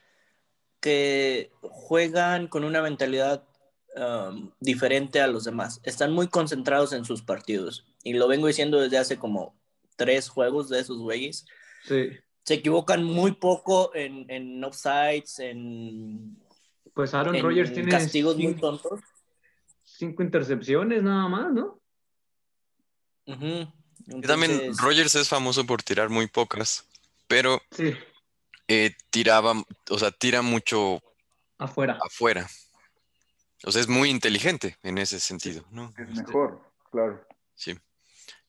[0.79, 3.47] que juegan con una mentalidad
[3.95, 5.79] um, diferente a los demás.
[5.83, 7.87] Están muy concentrados en sus partidos.
[8.03, 9.55] Y lo vengo diciendo desde hace como
[9.95, 11.47] tres juegos de esos güeyes.
[11.83, 12.11] Sí.
[12.45, 16.37] Se equivocan muy poco en, en offsides, en,
[16.93, 18.99] Pues Aaron en Rodgers tiene castigos muy tontos.
[19.83, 21.79] cinco intercepciones nada más, ¿no?
[23.27, 26.85] Y también Rogers es famoso por tirar muy pocas,
[27.27, 27.95] pero Sí,
[28.67, 29.53] eh, tiraba,
[29.89, 31.01] o sea, tira mucho
[31.57, 31.97] afuera.
[32.05, 32.47] afuera.
[33.63, 35.91] O sea, es muy inteligente en ese sentido, ¿no?
[35.97, 37.25] Es Este, mejor, claro.
[37.55, 37.73] Sí.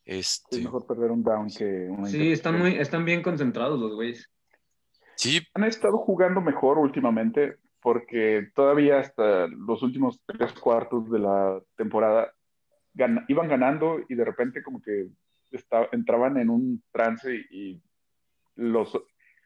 [0.07, 4.31] Es mejor perder un down que una Sí, están muy, están bien concentrados los güeyes.
[5.17, 11.61] sí, Han estado jugando mejor últimamente porque todavía hasta los últimos tres cuartos de la
[11.77, 12.33] temporada
[12.95, 15.09] gan- iban ganando y de repente como que
[15.93, 17.83] entraban en un trance y, y
[18.57, 18.97] los,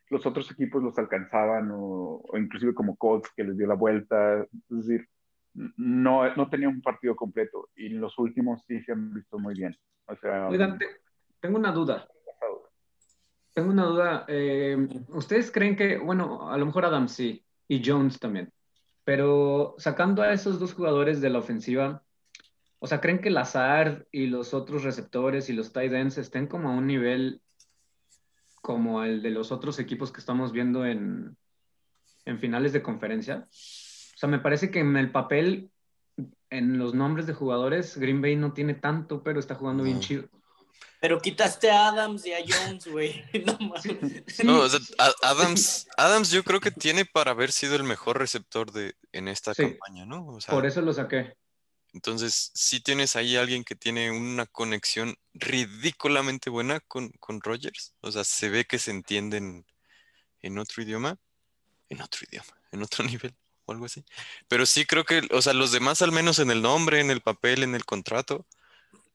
[0.09, 4.43] los otros equipos los alcanzaban o, o inclusive como Colts que les dio la vuelta.
[4.43, 5.07] Es decir,
[5.55, 9.77] no, no tenían un partido completo y los últimos sí se han visto muy bien.
[11.41, 12.09] Tengo una duda.
[13.53, 14.25] Tengo una duda.
[14.29, 14.77] eh,
[15.09, 18.53] ¿Ustedes creen que, bueno, a lo mejor Adam sí, y Jones también,
[19.05, 22.03] pero sacando a esos dos jugadores de la ofensiva,
[22.79, 26.69] o sea, ¿creen que Lazard y los otros receptores y los tight ends estén como
[26.69, 27.43] a un nivel
[28.63, 31.37] como el de los otros equipos que estamos viendo en,
[32.25, 33.49] en finales de conferencia?
[34.21, 35.71] O sea, me parece que en el papel,
[36.51, 40.29] en los nombres de jugadores, Green Bay no tiene tanto, pero está jugando bien chido.
[41.01, 43.25] Pero quitaste a Adams y a Jones, güey.
[43.47, 43.57] No
[44.45, 48.19] No, o sea, a- Adams, Adams yo creo que tiene para haber sido el mejor
[48.19, 49.63] receptor de, en esta Sí.
[49.63, 50.27] campaña, ¿no?
[50.27, 51.35] O sea, por eso lo saqué.
[51.95, 57.95] entonces sí tienes ahí alguien que tiene una conexión ridículamente buena con, con Rogers.
[58.03, 59.65] O sea, se ve que se entienden
[60.43, 61.17] en otro idioma,
[61.89, 63.35] en otro idioma, en otro nivel
[63.71, 64.05] o algo así.
[64.49, 67.21] Pero sí creo que, o sea, los demás al menos en el nombre, en el
[67.21, 68.45] papel, en el contrato,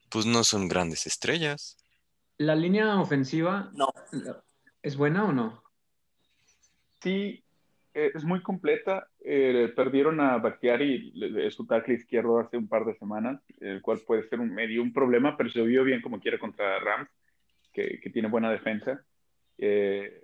[0.09, 1.77] pues no son grandes estrellas.
[2.37, 3.89] ¿La línea ofensiva No.
[4.81, 5.63] es buena o no?
[7.01, 7.43] Sí,
[7.93, 9.07] eh, es muy completa.
[9.23, 10.37] Eh, perdieron a
[11.13, 14.81] le- su tackle izquierdo, hace un par de semanas, el cual puede ser un medio
[14.81, 17.09] un problema, pero se vio bien como quiera contra Rams,
[17.73, 19.03] que, que tiene buena defensa.
[19.57, 20.23] Eh,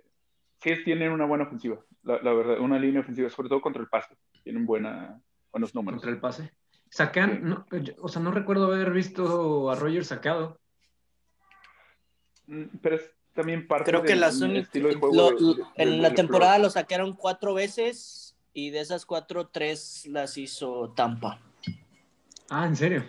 [0.62, 3.88] sí, tienen una buena ofensiva, la, la verdad, una línea ofensiva, sobre todo contra el
[3.88, 4.16] pase.
[4.42, 5.20] Tienen buena,
[5.52, 6.00] buenos números.
[6.00, 6.52] Contra el pase.
[6.90, 7.40] Saquean, Sí.
[7.42, 7.66] no,
[8.02, 10.58] o sea, no recuerdo haber visto a Rogers saqueado.
[12.46, 14.66] Mm, Pero es también parte Creo que del las del únicas.
[14.68, 15.14] estilo de juego.
[15.14, 18.80] lo- de- lo- de- en de- la de temporada lo sacaron cuatro veces y de
[18.80, 21.40] esas cuatro, tres las hizo Tampa.
[22.50, 23.04] Ah, ¿en serio?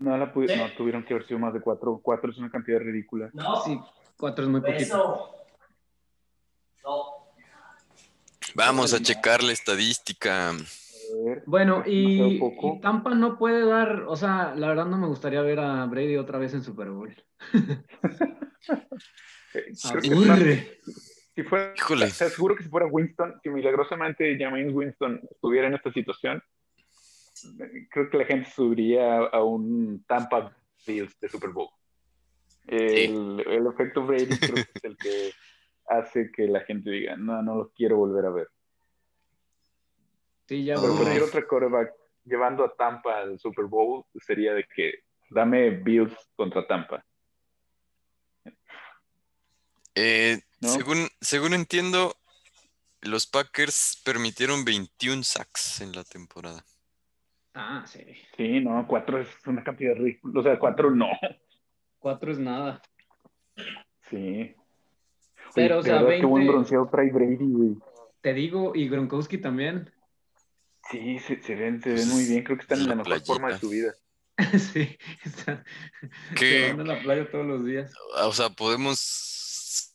[0.00, 2.00] No, la pudi- no, tuvieron que haber sido más de cuatro.
[2.02, 3.30] Cuatro es una cantidad ridícula.
[3.32, 3.78] No, Sí,
[4.16, 4.82] cuatro es muy poquito.
[4.82, 5.34] eso.
[6.82, 7.13] No.
[8.54, 10.52] Vamos a checar la estadística.
[11.46, 12.40] Bueno, y,
[12.80, 16.38] Tampa no puede dar, o sea, la verdad no me gustaría ver a Brady otra
[16.38, 17.14] vez en Super Bowl.
[19.84, 20.80] Aburre.
[21.34, 22.06] si fuera, Híjole.
[22.06, 26.42] te aseguro que si fuera Winston, si milagrosamente James Winston estuviera en esta situación,
[27.90, 31.68] creo que la gente subiría a un Tampa Bills de Super Bowl.
[32.66, 35.32] El, el efecto Brady creo que es el que
[35.88, 38.48] hace que la gente diga, no, no lo quiero volver a ver.
[40.46, 41.92] Sí, ya Pero cualquier otro quarterback
[42.24, 47.04] llevando a Tampa al Super Bowl sería de que dame Bills contra Tampa.
[49.94, 50.68] Eh, ¿No?
[50.68, 52.16] según, según entiendo,
[53.00, 56.64] los Packers permitieron 21 sacks en la temporada.
[57.54, 58.04] Ah, sí.
[58.36, 60.40] Sí, no, cuatro es una cantidad ridícula.
[60.40, 61.08] O sea, cuatro no.
[61.98, 62.82] Cuatro es nada.
[64.10, 64.54] Sí.
[65.54, 67.76] Pero, o sea, verdad, qué buen 20 bronceado trae Brady, güey.
[68.20, 69.92] Te digo, y Gronkowski también.
[70.90, 72.42] Sí, se, se ven, se Pues ven muy bien.
[72.44, 73.94] Creo que están en la, la mejor forma de su vida.
[74.72, 75.64] sí, están
[76.36, 76.68] ¿Qué?
[76.68, 77.92] se van a la playa todos los días.
[78.22, 79.94] O sea, podemos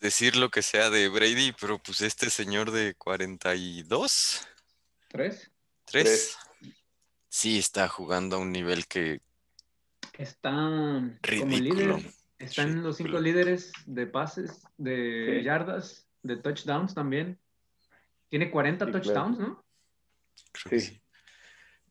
[0.00, 4.46] decir lo que sea de Brady, pero pues este señor de 42,
[5.08, 5.50] ¿Tres?
[5.86, 6.36] 3, Tres.
[7.28, 9.20] sí está jugando a un nivel que
[10.18, 11.96] Está como ridículo.
[11.98, 12.12] líder.
[12.44, 15.44] Está en los cinco líderes de pases, de Sí.
[15.44, 17.38] yardas, de touchdowns también.
[18.28, 19.52] Tiene 40 Sí, touchdowns, claro.
[19.52, 19.64] ¿no?
[20.64, 21.00] Creo Sí.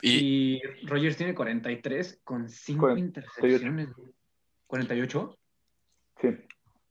[0.02, 3.06] Y, Y Rogers tiene 43 con 5 48.
[3.06, 3.90] intercepciones.
[4.68, 5.38] ¿48?
[6.22, 6.28] Sí.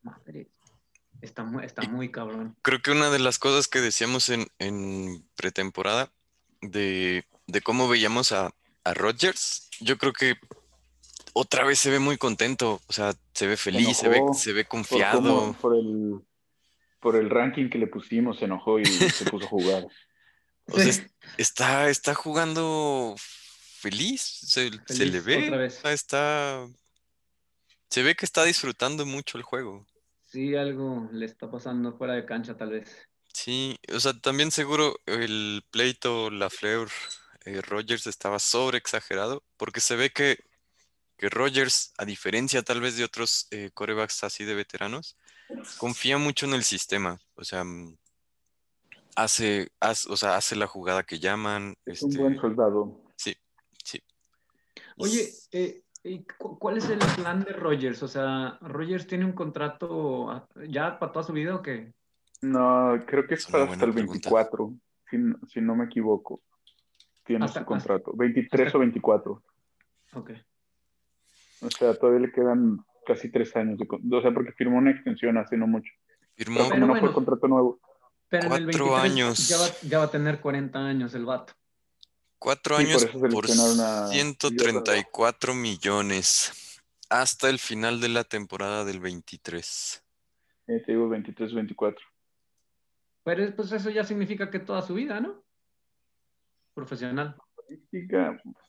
[0.03, 0.49] Madre.
[1.21, 2.57] Está muy, está muy cabrón.
[2.63, 6.11] creo que una de las cosas que decíamos en, en pretemporada
[6.63, 8.53] de, de cómo veíamos a,
[8.85, 10.35] a Rodgers, yo creo que
[11.33, 14.53] otra vez se ve muy contento, o sea, se ve feliz, se ve, enojó se
[14.53, 15.21] ve Por, confiado.
[15.21, 16.21] cómo- por el,
[17.01, 19.87] por el ranking que le pusimos, se enojó y se puso a jugar.
[20.67, 20.91] O sea, Sí.
[20.91, 21.07] es-
[21.39, 26.67] está, está jugando feliz, se, le ve, está,
[27.91, 29.85] se ve que está disfrutando mucho el juego.
[30.31, 32.89] Sí, algo le está pasando fuera de cancha, tal vez.
[33.35, 36.89] Sí, o sea, también seguro el pleito Lafleur
[37.45, 40.39] eh, Rogers estaba sobre exagerado, porque se ve que,
[41.23, 45.17] que Rogers, a diferencia tal vez de otros eh, corebacks así de veteranos,
[45.79, 47.21] confía mucho en el sistema.
[47.37, 47.97] O sea, mm,
[49.15, 51.77] hace, haz- o sea, hace la jugada que llaman.
[51.87, 53.01] Es un este, buen soldado.
[53.15, 53.37] sí,
[53.85, 54.03] sí.
[54.97, 58.03] Oye, eh, ¿y cu- ¿cuál es el plan de Rogers?
[58.03, 61.93] O sea, ¿Rogers tiene un contrato ya para toda su vida o qué?
[62.41, 64.29] No, creo que es para hasta el pregunta.
[64.29, 64.75] 24,
[65.09, 66.43] si, no- si no me equivoco.
[67.25, 68.11] Tiene Hasta- su contrato.
[68.17, 69.45] 23 hasta- o 24.
[70.15, 70.31] Ok.
[71.63, 73.79] O sea, todavía le quedan casi tres años.
[73.79, 75.93] De, con- o sea, porque firmó una extensión hace no mucho.
[76.35, 77.81] Firmó Pero no fue contrato nuevo.
[78.29, 79.49] Pero en el Cuatro 23 años.
[79.49, 81.53] Ya, va, ya va a tener 40 años el vato.
[82.39, 83.45] cuatro Sí, por años por
[83.81, 90.03] a- 134 millones hasta el final de la temporada del 23.
[90.67, 92.05] Eh, te digo 23, 24.
[93.25, 95.45] Pero pues eso ya significa que toda su vida, ¿no?
[96.75, 97.37] Profesional.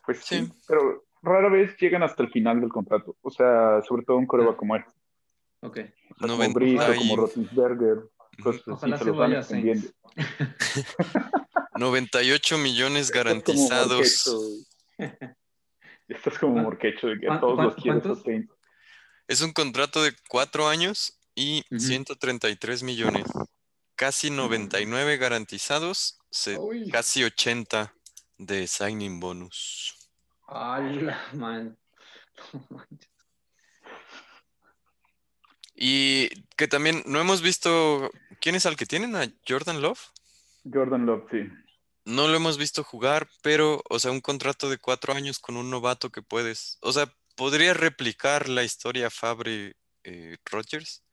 [0.06, 0.54] Pues sí, Sí.
[0.68, 3.16] pero rara vez llegan hasta el final del contrato.
[3.22, 4.92] O sea, sobre todo un coreback como este.
[5.62, 5.78] Ok.
[5.78, 7.98] O sea, como 90 Brees o y- como Roethlisberger,
[8.44, 9.88] cosas así, Ojalá se se van vaya a extendiendo.
[10.16, 10.96] Saints.
[11.76, 14.66] 98 millones garantizados.
[14.98, 15.10] Güey.
[16.08, 18.20] Estás como ¿Cuán- Morquecho de que todos los quieres cuántos?
[18.20, 18.54] a Saints.
[19.28, 21.80] Es un contrato de cuatro años y Ujú.
[21.80, 23.26] 133 millones.
[23.96, 26.58] Casi 99 garantizados, se-
[26.92, 27.94] casi 80
[28.38, 29.93] de signing bonus.
[30.54, 31.78] ¡Hala, man!
[32.54, 33.10] No manches.
[35.76, 38.12] Y que también no hemos visto.
[38.40, 39.16] ¿Quién es al que tienen?
[39.16, 40.00] ¿A Jordan Love?
[40.72, 41.50] Jordan Love, sí.
[42.06, 45.70] No lo hemos visto jugar, pero, o sea, un contrato de cuatro años con un
[45.70, 46.78] novato que puedes.
[46.82, 51.04] O sea, podría replicar la historia Fabre eh, Rogers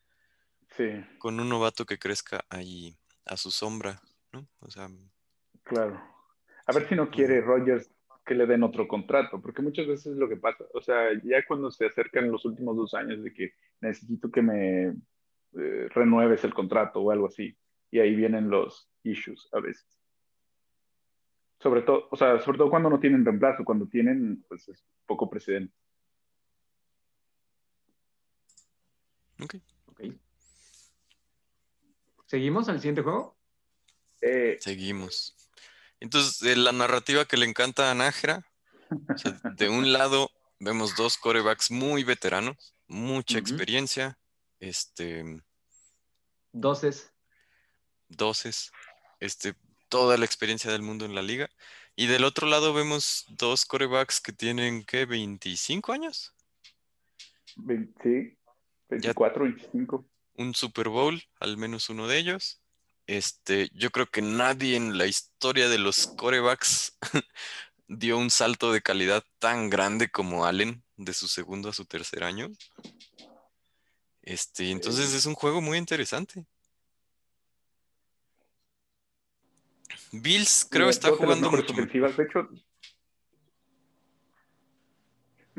[0.77, 4.01] Sí, con un novato que crezca ahí a su sombra,
[4.33, 4.47] ¿no?
[4.61, 4.89] O sea,
[5.65, 6.01] claro.
[6.67, 7.91] A ver si no quiere Rogers
[8.31, 10.65] que le den otro contrato, porque muchas veces es lo que pasa.
[10.73, 14.87] O sea, ya cuando se acercan los últimos dos años de que necesito que me
[14.87, 17.59] eh, renueves el contrato o algo así,
[17.91, 19.85] y ahí vienen los issues a veces.
[21.59, 25.29] Sobre todo, o sea, sobre todo cuando no tienen reemplazo, cuando tienen, pues es poco
[25.29, 25.75] precedente.
[29.43, 29.57] ok.
[29.87, 30.01] Ok.
[32.27, 33.37] ¿Seguimos al siguiente juego?
[34.23, 35.40] Eh, Seguimos.
[36.01, 38.47] Entonces, de la narrativa que le encanta a Nájera,
[39.15, 44.19] o sea, de un lado vemos dos corebacks muy veteranos, mucha experiencia,
[44.59, 45.43] este,
[46.53, 47.13] Doces.
[48.09, 48.73] doces,
[49.21, 49.55] este,
[49.89, 51.49] toda la experiencia del mundo en la liga.
[51.97, 55.07] Y del otro lado vemos dos corebacks que tienen, ¿qué?
[55.07, 56.35] ¿25 años?
[57.57, 58.37] vein- sí,
[58.89, 60.07] 24, 25.
[60.35, 62.61] Un Super Bowl, al menos uno de ellos.
[63.11, 66.97] Este, yo creo que nadie en la historia de los corebacks
[67.89, 72.23] dio un salto de calidad tan grande como Allen de su segundo a su tercer
[72.23, 72.53] año.
[74.23, 76.47] Este, entonces es un juego muy interesante.
[80.13, 82.17] Bills creo Mira, está jugando mucho ofensivas.
[82.17, 82.49] De hecho,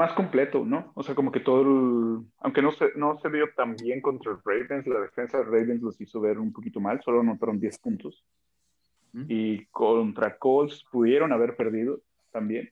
[0.02, 0.92] más completo, ¿no?
[0.96, 2.26] O sea, como que todo el...
[2.40, 5.82] Aunque no se, no se vio tan bien contra el Ravens, la defensa de Ravens
[5.82, 8.26] los hizo ver un poquito mal, solo anotaron 10 puntos.
[9.14, 9.26] ¿Mm?
[9.28, 12.72] Y contra Colts pudieron haber perdido también.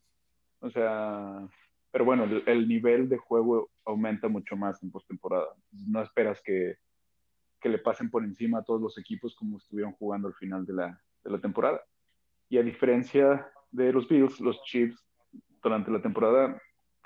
[0.60, 1.48] O sea,
[1.92, 5.50] pero bueno, el, el nivel de juego aumenta mucho más en postemporada.
[5.72, 6.78] No esperas que,
[7.62, 10.74] que le pasen por encima a todos los equipos como estuvieron jugando al final de
[10.74, 11.82] la, de la temporada.
[12.50, 15.06] Y a diferencia de los Bills, los Chiefs
[15.62, 16.60] durante la temporada,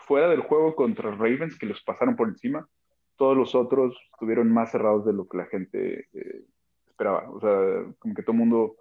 [0.06, 2.68] fuera del juego contra Ravens, que los pasaron por encima,
[3.16, 6.46] todos los otros estuvieron más cerrados de lo que la gente eh,
[6.88, 7.30] esperaba.
[7.30, 8.76] O sea, como que todo el mundo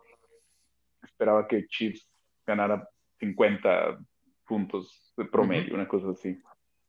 [1.02, 2.08] esperaba que Chiefs
[2.46, 2.88] ganara
[3.20, 3.98] 50
[4.46, 6.40] puntos de promedio, una cosa así.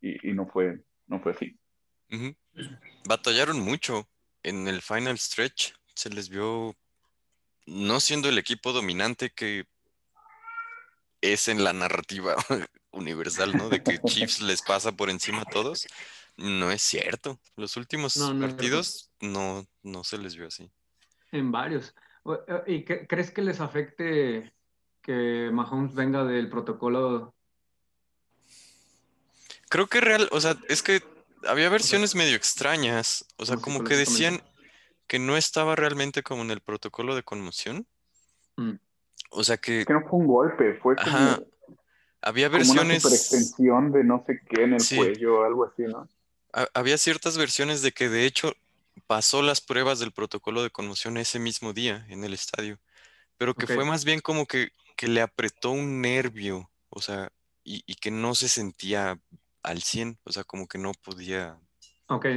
[0.01, 1.57] Y, y no fue, no fue así.
[3.07, 4.07] Batallaron mucho
[4.43, 5.73] en el final stretch.
[5.95, 6.75] Se les vio
[7.65, 9.65] no siendo el equipo dominante que
[11.21, 12.35] es en la narrativa
[12.93, 13.69] universal, ¿no?
[13.69, 15.87] De que Chiefs les pasa por encima a todos.
[16.37, 17.39] No es cierto.
[17.55, 20.71] Los últimos No, no es partidos no, no se les vio así.
[21.31, 21.93] En varios.
[22.47, 24.53] Eh, ¿Y qué- crees que les afecte
[25.01, 27.35] que Mahomes venga del protocolo?
[29.69, 31.03] Creo que real, o sea, es que
[31.47, 33.25] había versiones medio extrañas.
[33.37, 34.41] O sea, Como que decían
[35.07, 37.87] que no estaba realmente como en el protocolo de conmoción.
[38.55, 38.73] Mm.
[39.31, 41.39] O sea que Que no fue un golpe, fue como, Ajá,
[42.23, 43.03] había como una versiones.
[43.03, 44.95] superextensión de no sé qué en el Sí.
[44.97, 46.07] cuello o algo así, ¿no?
[46.53, 48.53] ha- había ciertas versiones de que de hecho
[49.07, 52.79] pasó las pruebas del protocolo de conmoción ese mismo día en el estadio,
[53.37, 57.31] pero que fue más bien como que, que le apretó un nervio, o sea,
[57.63, 59.19] y, y que no se sentía
[59.63, 61.57] al 100, o sea, como que no podía.
[62.07, 62.27] Ok,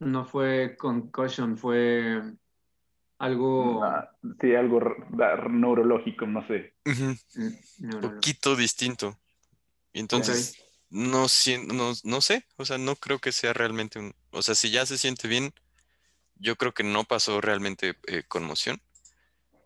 [0.00, 2.22] no fue concussion, fue
[3.18, 4.10] algo Ah,
[4.40, 4.80] sí, algo
[5.50, 6.74] neurológico, no sé.
[6.86, 7.48] Ujú, mm,
[7.80, 8.10] no, no, no.
[8.10, 9.18] poquito distinto.
[9.94, 10.56] Y entonces,
[10.90, 11.26] no,
[11.72, 14.84] no, no sé, o sea, no creo que sea realmente un, o sea, si ya
[14.84, 15.54] se siente bien,
[16.34, 18.82] yo creo que no pasó realmente eh, conmoción.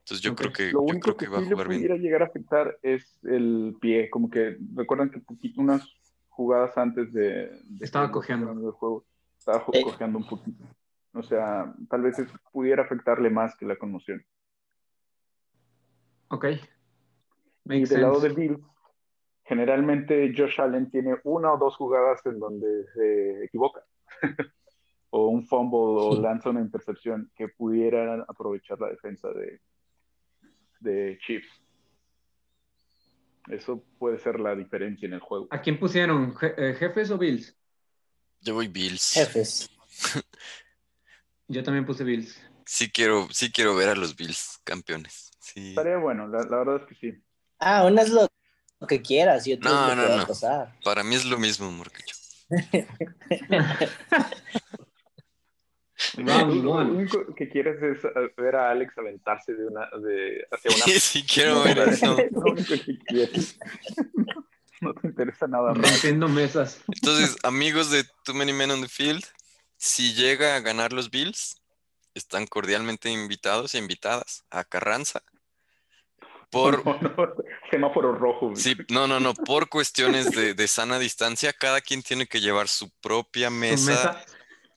[0.00, 1.68] Entonces yo creo que, Lo yo único creo que, que va a sí le jugar
[1.68, 1.80] bien.
[1.80, 5.82] pudiera llegar a afectar es el pie, como que recuerdan que poquito, unas
[6.28, 8.54] jugadas antes de, de Estaba cojeando.
[8.54, 9.06] del juego,
[9.38, 10.62] estaba cojeando un poquito.
[11.14, 14.24] O sea, tal vez eso pudiera afectarle más que la conmoción.
[16.28, 16.44] Ok.
[16.44, 16.60] Y
[17.64, 18.62] Makes del lado de sense.
[19.48, 23.82] Generalmente Josh Allen tiene una o dos jugadas en donde se equivoca.
[25.10, 29.60] o un fumble o lanza una intercepción que pudiera aprovechar la defensa de,
[30.80, 31.48] de Chiefs.
[33.48, 35.48] Eso puede ser la diferencia en el juego.
[35.50, 36.34] ¿A quién pusieron?
[36.34, 37.56] Je- eh, ¿Jefes o Bills?
[38.42, 39.12] Yo voy Bills.
[39.14, 39.70] Jefes.
[41.48, 42.38] Yo también puse Bills.
[42.66, 45.30] Sí quiero, sí quiero ver a los Bills campeones.
[45.40, 45.70] Sí.
[45.70, 47.22] Estaría bueno, la, la verdad es que sí.
[47.58, 48.10] Ah, una es
[48.80, 50.22] lo que quieras y otra No, es lo no, que va no.
[50.22, 50.74] a pasar.
[50.84, 51.68] Para mí es lo mismo.
[56.16, 60.70] Round Lo único que quieres es eh, ver a Alex aventarse de una, de, hacia
[60.70, 62.16] una sí, quiero ver eso.
[62.30, 63.58] Lo único que quieres.
[64.80, 65.90] No te interesa nada más.
[65.90, 66.80] Rompiendo mesas.
[66.86, 69.24] Entonces, amigos de Too Many Men on the Field,
[69.76, 71.56] si llega a ganar los Bills,
[72.14, 75.22] están cordialmente invitados e invitadas a Carranza.
[76.50, 77.34] Por, No, no,
[77.70, 78.52] semáforo rojo.
[78.56, 82.68] sí, no, no, no, por cuestiones de, de sana distancia, cada quien tiene que llevar
[82.68, 84.24] su propia Su mesa,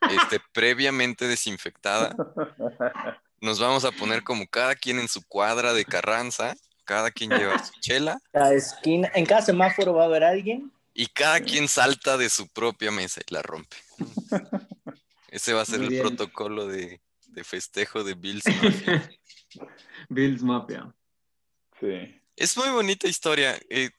[0.02, 0.24] mesa.
[0.24, 2.16] este, previamente desinfectada.
[3.42, 6.56] Nos vamos a poner como cada quien en su cuadra de Carranza,
[6.86, 10.72] cada quien lleva su chela Cada esquina, en cada semáforo va a haber alguien.
[10.94, 13.78] y cada quien salta de su propia mesa y la rompe.
[15.30, 18.44] Ese va a ser el protocolo de, de festejo de Bills.
[18.46, 19.10] Mafia.
[20.10, 20.94] Bills Mafia.
[21.82, 22.22] Sí.
[22.38, 23.90] Es muy bonita historia, eh,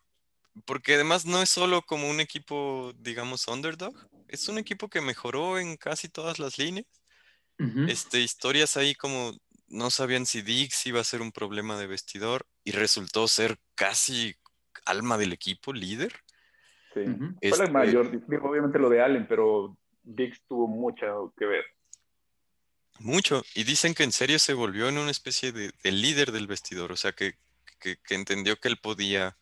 [0.64, 3.94] porque además no es solo como un equipo, digamos, underdog,
[4.28, 6.86] es un equipo que mejoró en casi todas las líneas.
[7.88, 9.36] Este, historias ahí como
[9.68, 14.34] no sabían si Dix iba a ser un problema de vestidor y resultó ser casi
[14.84, 16.12] alma del equipo, líder.
[16.92, 17.04] sí.
[17.04, 21.64] Fue Este- la mayor, digo, obviamente lo de Allen, pero Dix tuvo mucho que ver.
[22.98, 23.42] Mucho.
[23.54, 26.90] Y dicen que en serio se volvió en una especie de, de líder del vestidor,
[26.92, 27.34] o sea, que,
[27.82, 29.36] que- que entendió que él podía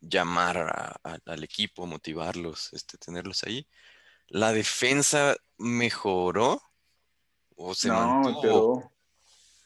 [0.00, 3.66] llamar a- a- al equipo, motivarlos, este, tenerlos ahí.
[4.28, 6.60] La defensa mejoró
[7.56, 8.34] o se no, mantuvo.
[8.40, 8.90] empeoró.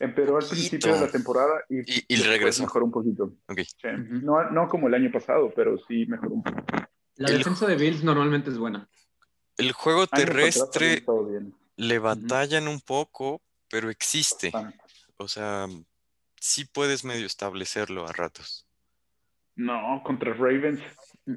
[0.01, 2.63] Empeoró al principio de la temporada y, Y- y después regresó.
[2.63, 3.33] mejoró un poquito.
[3.49, 3.59] Ok.
[3.61, 3.89] Sí.
[3.89, 4.15] Ujú.
[4.27, 6.89] no, no como el año pasado, pero sí mejoró un poquito.
[7.17, 8.89] La El- defensa de Bills normalmente es buena.
[9.57, 11.05] El juego terrestre
[11.77, 14.53] le batallan un poco, pero existe.
[15.17, 15.67] O sea,
[16.41, 18.67] sí puedes medio establecerlo a ratos.
[19.57, 20.81] No, contra Ravens.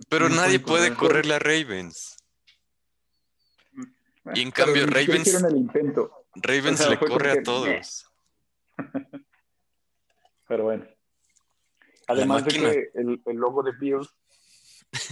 [0.09, 0.97] Pero No nadie puede correr.
[1.25, 2.17] correrle a Ravens.
[4.35, 8.05] Y en Pero cambio, Ravens- hicieron el intento, Ravens O sea, le corre a todos.
[10.47, 10.85] pero bueno.
[12.07, 14.09] Además de que el, el logo de Bills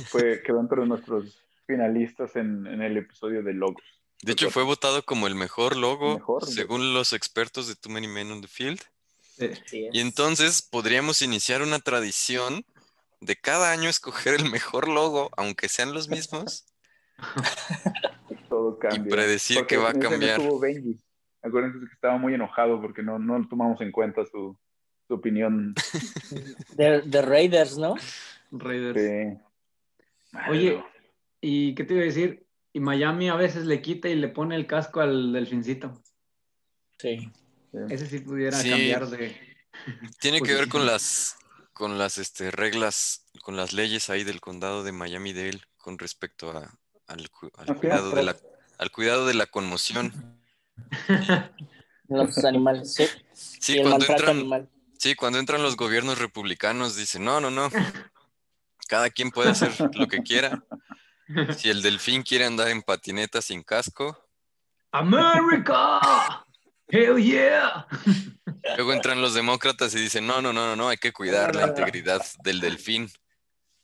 [0.07, 3.83] fue, quedó entre nuestros finalistas en, en el episodio de logos.
[4.21, 8.07] De hecho, fue votado como el mejor logo Mejor, según los expertos de Too Many
[8.09, 8.81] Men on the Field.
[9.65, 9.87] Sí.
[9.91, 12.63] Y entonces podríamos iniciar una tradición
[13.21, 16.65] de cada año escoger el mejor logo, aunque sean los mismos.
[18.49, 19.09] Todo cambia.
[19.09, 20.39] predecir Porque que va a cambiar.
[20.39, 20.97] estuvo Benji.
[21.41, 24.57] Acuérdense que estaba muy enojado porque no, no tomamos en cuenta su,
[25.07, 25.73] su opinión.
[26.75, 27.95] De, de Raiders, ¿no?
[28.51, 28.95] Raiders.
[28.95, 29.39] de-
[30.49, 30.83] Oye,
[31.41, 32.45] ¿y qué te iba a decir?
[32.73, 36.01] Y Miami a veces le quita y le pone el casco al delfincito.
[36.99, 37.31] Sí.
[37.89, 38.69] Ese sí pudiera Sí.
[38.69, 39.57] cambiar de.
[40.19, 41.37] Tiene que ver con las
[41.73, 46.77] con las este, reglas, con las leyes ahí del condado de Miami-Dade con respecto a,
[47.07, 48.35] al, cuidado de la,
[48.77, 50.37] al cuidado de la conmoción.
[52.09, 53.07] Los animales, sí.
[53.33, 54.69] Sí, y el cuando entran, animal.
[54.97, 57.69] sí, cuando entran los gobiernos republicanos dicen, no, no, no.
[58.89, 60.63] Cada quien puede hacer lo que quiera.
[61.55, 64.17] Si el delfín quiere andar en patineta sin casco,
[64.91, 66.45] ¡America!
[66.89, 67.87] ¡Hell yeah!
[68.75, 71.67] luego entran los demócratas y dicen, no, no, no, no, no, hay que cuidar la
[71.67, 73.07] integridad del delfín.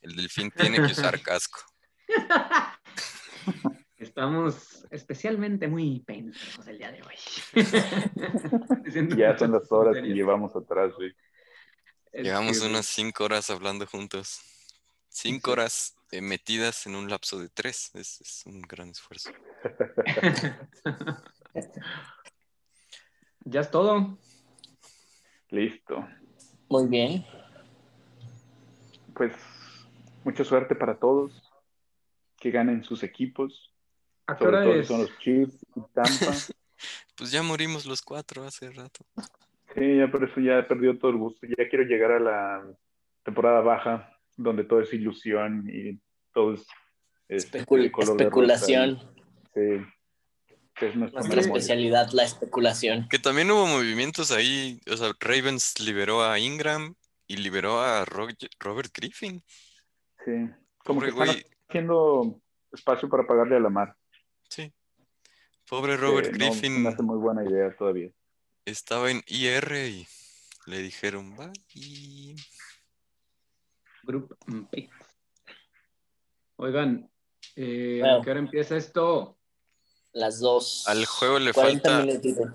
[0.02, 1.60] El delfín tiene que usar casco.
[3.98, 7.16] Estamos especialmente muy pendejos el día de hoy.
[9.18, 11.16] Ya son las horas que llevamos atrás, güey.
[12.14, 14.42] Llevamos que- unas cinco horas hablando juntos.
[15.10, 17.92] Cinco horas eh, metidas en un lapso de tres.
[17.94, 19.32] Es, es un gran esfuerzo.
[23.46, 24.18] ya es todo.
[25.50, 26.06] Listo.
[26.70, 27.26] Muy bien.
[29.14, 29.34] Pues
[30.24, 31.42] mucha suerte para todos.
[32.40, 33.74] Que ganen sus equipos.
[34.28, 34.88] ¿A qué Sobre todo es?
[34.88, 36.34] son los Chiefs y Tampa.
[37.18, 39.06] Pues ya morimos los cuatro hace rato.
[39.74, 41.48] Sí, ya por eso ya he perdido todo el gusto.
[41.48, 42.68] Ya quiero llegar a la
[43.24, 45.98] temporada baja, donde todo es ilusión y
[46.34, 46.68] todo es
[47.30, 49.00] este, Especul- color de especulación.
[49.54, 49.62] Sí.
[50.76, 53.08] Que es nuestra especialidad, la especulación.
[53.10, 54.80] Que también hubo movimientos ahí.
[54.92, 56.96] O sea, Ravens liberó a Ingram
[57.28, 59.42] y liberó a Roger- Robert Griffin.
[60.26, 60.32] Sí.
[60.84, 61.46] Como Pobre que están güey.
[61.70, 62.42] haciendo
[62.74, 63.96] espacio para pagarle a la mar.
[64.50, 64.72] Sí.
[65.68, 68.10] Pobre Robert Eh, no, Griffin No hace muy buena idea todavía.
[68.66, 70.08] estaba en IR y
[70.68, 72.36] le dijeron, bye.
[74.04, 74.38] Group
[74.72, 74.90] P.
[76.58, 77.10] Oigan,
[77.56, 78.18] eh, Bueno.
[78.18, 79.35] ¿a qué hora empieza esto?
[80.16, 80.88] Las dos.
[80.88, 82.50] Al juego le 40 falta minutitos.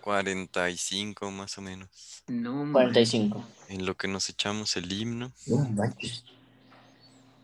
[0.00, 2.22] 45 más o menos.
[2.28, 3.44] No, 45.
[3.68, 5.32] En lo que nos echamos el himno,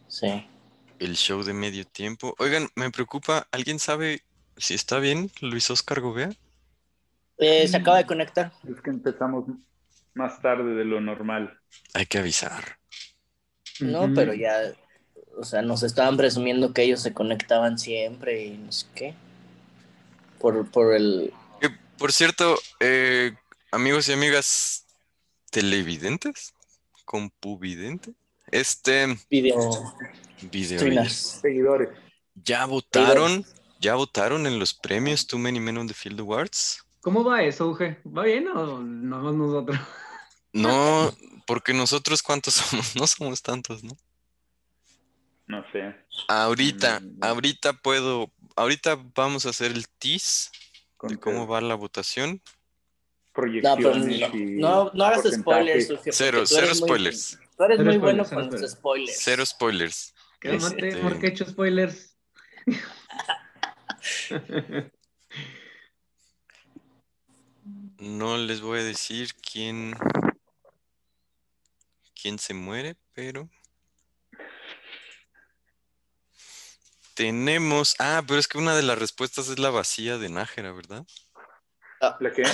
[0.08, 0.46] Sí.
[1.00, 2.34] el show de medio tiempo.
[2.38, 4.22] Oigan, me preocupa, ¿alguien sabe
[4.56, 6.30] si está bien Luis Oscar Gobea?
[7.38, 8.52] Eh, se acaba de conectar.
[8.72, 9.46] Es que empezamos
[10.14, 11.58] más tarde de lo normal.
[11.94, 12.78] Hay que avisar.
[13.80, 14.74] No, pero ya,
[15.36, 19.14] o sea, nos estaban presumiendo que ellos se conectaban siempre y no sé qué.
[20.40, 21.32] Por, por el...
[21.98, 23.34] Por cierto, eh,
[23.72, 24.86] amigos y amigas
[25.50, 26.54] televidentes,
[27.04, 28.12] compuvidente,
[28.50, 29.94] este video
[30.50, 31.04] video.
[31.10, 31.90] Seguidores.
[32.34, 33.44] ya votaron,
[33.80, 36.82] ya votaron en los premios Too Many Men on the Field Awards.
[37.02, 37.98] ¿Cómo va eso, Uge?
[38.06, 39.78] ¿Va bien o nomás nosotros?
[40.54, 41.14] No,
[41.46, 43.94] porque nosotros cuántos somos, no somos tantos, ¿no?
[45.46, 45.94] No sé.
[46.28, 47.18] Ahorita, Mm.
[47.22, 48.30] ahorita puedo,
[48.60, 50.50] ahorita vamos a hacer el tease
[50.96, 52.40] con de cómo va la votación.
[52.42, 52.42] No,
[53.32, 55.86] pero proyecciones no, no, no hagas spoilers.
[55.86, 57.38] Porque Cero, cero eres muy- spoilers.
[57.56, 59.20] tú eres Cero muy bueno spoilers, con cero los spoilers.
[59.22, 60.14] Cero spoilers.
[60.40, 62.16] Cálmate, Este- ¿por qué he hecho spoilers?
[67.98, 69.94] No les voy a decir quién,
[72.20, 73.48] quién se muere, pero
[77.24, 77.96] tenemos.
[77.98, 81.04] Ah, pero es que una de las respuestas es la vacía de Nájera, ¿verdad?
[82.18, 82.44] ¿La qué?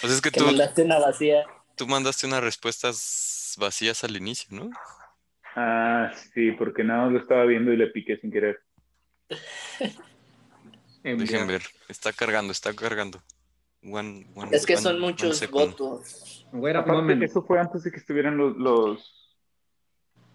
[0.00, 1.44] Pues es que Que tú, mandaste una vacía.
[1.76, 4.70] tú mandaste unas respuestas vacías al inicio, ¿no?
[5.54, 8.58] Ah, sí, porque nada más lo estaba viendo y le piqué sin querer.
[11.04, 11.28] Enviar.
[11.28, 11.62] Dejen ver.
[11.88, 13.22] Está cargando, está cargando.
[13.82, 16.46] One- one- Es que one- son one muchos votos.
[16.52, 19.19] A Aparte, eso fue antes de que estuvieran los, los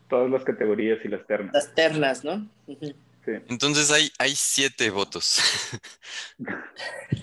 [0.10, 1.54] todas las categorías y las ternas.
[1.54, 2.48] Las ternas, ¿no?
[2.68, 2.96] Sí.
[3.48, 5.40] Entonces hay, hay siete votos.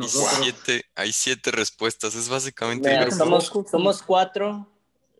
[0.00, 2.14] Y siete, hay siete respuestas.
[2.14, 4.70] Es básicamente Mira, somos, somos cuatro.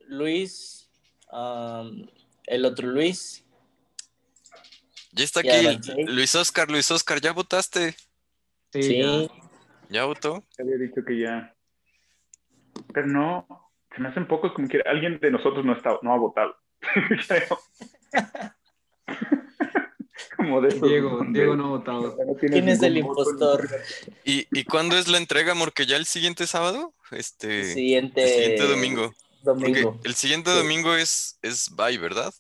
[0.06, 0.88] Luis,
[1.32, 2.06] um,
[2.46, 3.44] el otro Luis.
[5.12, 5.50] Ya está aquí.
[6.06, 7.96] Luis Oscar, Luis Oscar, ¿ya votaste?
[8.72, 8.98] Sí, Sí.
[8.98, 9.26] ya.
[9.90, 10.44] ¿Ya votó?
[10.58, 11.54] Había dicho que ya.
[12.92, 16.18] Pero no, se me hacen pocos como que alguien de nosotros no, está, no ha
[16.18, 16.54] votado.
[17.28, 17.58] Creo.
[20.36, 22.16] como de esos Diego, Diego no ha votado.
[22.26, 23.68] no ¿Quién es el impostor?
[24.24, 26.94] ¿Y, y cuándo es la entrega, Porque ¿Ya el siguiente sábado?
[27.10, 29.14] Este, Siguiente, el siguiente domingo.
[29.44, 30.56] Porque el siguiente Sí.
[30.56, 32.32] domingo es, es bye, ¿verdad?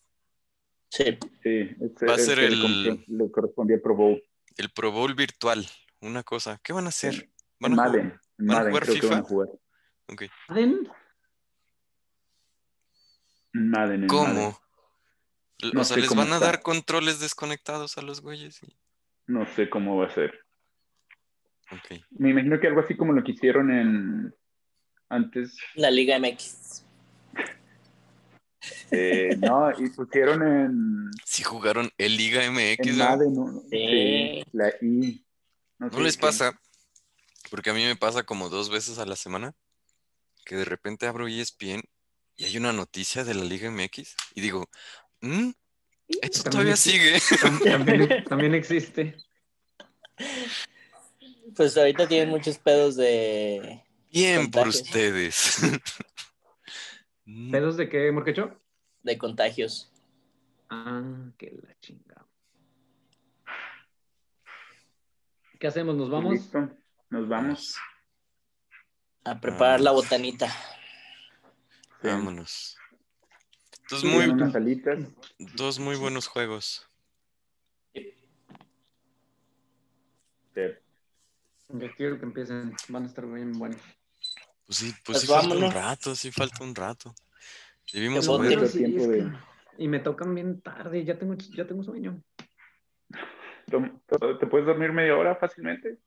[0.90, 1.18] Sí.
[1.42, 1.70] Sí,
[2.08, 4.22] Va a ser le el- Le correspondía a Pro Bowl.
[4.56, 5.66] El Pro Bowl virtual.
[6.00, 6.60] Una cosa.
[6.62, 7.28] ¿Qué van a hacer?
[7.60, 7.76] ¿Van a?
[7.76, 8.18] Madden.
[8.38, 9.28] En ¿Van a jugar creo que van a FIFA?
[9.28, 9.48] jugar.
[10.08, 10.22] Ok.
[10.48, 10.88] ¿Madden?
[13.52, 14.08] Madden, en.
[14.08, 14.60] ¿Cómo?
[15.74, 16.46] No o sea, sé les cómo van a está.
[16.46, 18.62] dar controles desconectados a los güeyes.
[18.62, 18.76] y-
[19.26, 20.38] No sé cómo va a ser.
[21.72, 22.00] Ok.
[22.10, 24.34] Me imagino que algo así como lo que hicieron en
[25.10, 26.84] antes, La Liga MX.
[28.90, 33.16] eh, no, y pusieron en, Si jugaron el Liga MX, en ¿verdad?
[33.16, 33.60] Madden, ¿no?
[33.62, 33.68] Sí.
[33.70, 35.24] Sí, la I.
[35.78, 36.20] ¿No sé les qué.
[36.22, 36.60] pasa?
[37.50, 39.54] Porque a mí me pasa como dos veces a la semana
[40.44, 41.82] que de repente abro ESPN
[42.38, 44.70] y hay una noticia de la Liga MX y digo,
[45.20, 45.50] "Mm,
[46.22, 47.20] esto También todavía existe.
[47.20, 47.70] sigue.
[47.70, 49.16] También, también existe.
[51.56, 53.82] Pues ahorita tienen muchos pedos de.
[54.10, 55.58] Bien por ustedes.
[57.30, 58.58] Mm, ¿Pedos de qué, Morquecho?
[59.02, 59.92] de contagios.
[60.70, 62.26] Ah, que la chingada.
[65.60, 65.94] ¿Qué hacemos?
[65.94, 66.32] ¿Nos vamos?
[66.32, 66.70] Listo,
[67.10, 67.76] nos vamos.
[69.24, 70.04] A preparar la Vámonos.
[70.04, 70.48] botanita.
[72.00, 72.08] Sí.
[72.08, 72.78] Vámonos.
[73.82, 74.12] Entonces, Muy
[75.38, 76.88] dos muy buenos juegos.
[81.70, 82.74] Yo quiero que empiecen.
[82.88, 83.80] Van a estar bien buenos.
[84.66, 87.14] Pues sí, pues, Pues sí falta un rato, sí falta un rato.
[87.92, 89.32] De-
[89.78, 91.04] Y me tocan bien tarde.
[91.04, 92.22] Ya tengo, ya tengo sueño.
[93.66, 95.98] ¿Te puedes dormir media hora fácilmente?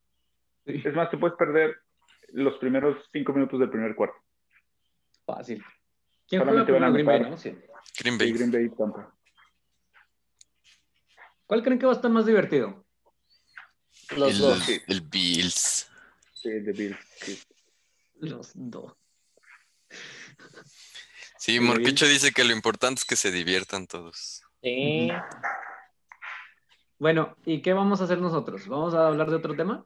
[0.65, 1.75] Sí, Es más, te puedes perder
[2.29, 4.15] los primeros cinco minutos del primer cuarto.
[5.25, 5.63] fácil.
[6.31, 7.37] ¿Quién juega Solamente van a primero Green Bay, no?
[7.37, 7.49] Sí.
[7.99, 8.31] Green Sí, Bay.
[8.31, 9.13] Green Bay Tampa.
[11.45, 12.85] ¿Cuál creen que va a estar más divertido?
[14.15, 14.69] Los el, dos.
[14.87, 15.89] el Bills.
[16.33, 16.97] Sí, de Bills.
[17.17, 17.43] sí.
[18.21, 18.93] Los dos.
[21.37, 24.43] Sí, El Morquicho dice que lo importante es que se diviertan todos.
[24.61, 25.09] Sí.
[26.97, 28.67] Bueno, ¿y qué vamos a hacer nosotros?
[28.69, 29.85] ¿Vamos a hablar de otro tema?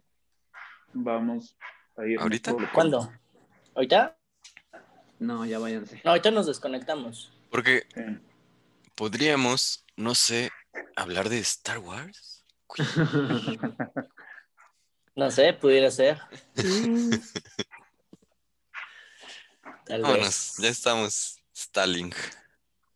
[0.93, 1.57] Vamos
[1.97, 2.19] a ir.
[2.19, 2.53] ¿Ahorita?
[2.71, 3.11] ¿Cuándo?
[3.73, 4.15] ¿Ahorita?
[5.19, 6.01] No, ya váyanse.
[6.03, 7.31] No, ahorita nos desconectamos.
[7.49, 7.87] Porque
[8.95, 10.51] podríamos, no sé,
[10.95, 12.43] hablar de Star Wars.
[15.17, 16.19] No sé, pudiera ser.
[19.85, 20.01] Tal vez.
[20.01, 21.39] Vámonos, ya estamos.
[21.53, 22.13] Stalin.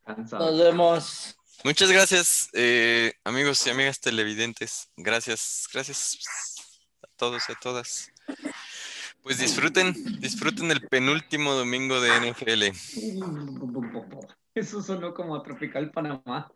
[0.05, 0.51] Cansado.
[0.51, 1.37] Nos vemos.
[1.63, 4.89] Muchas gracias, eh, amigos y amigas televidentes.
[4.97, 6.19] Gracias, gracias
[7.01, 8.11] a todos y a todas.
[9.29, 12.63] Pues disfruten, disfruten el penúltimo domingo de NFL.
[14.55, 16.51] Eso sonó como a Tropical Panamá.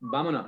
[0.00, 0.46] Vámonos.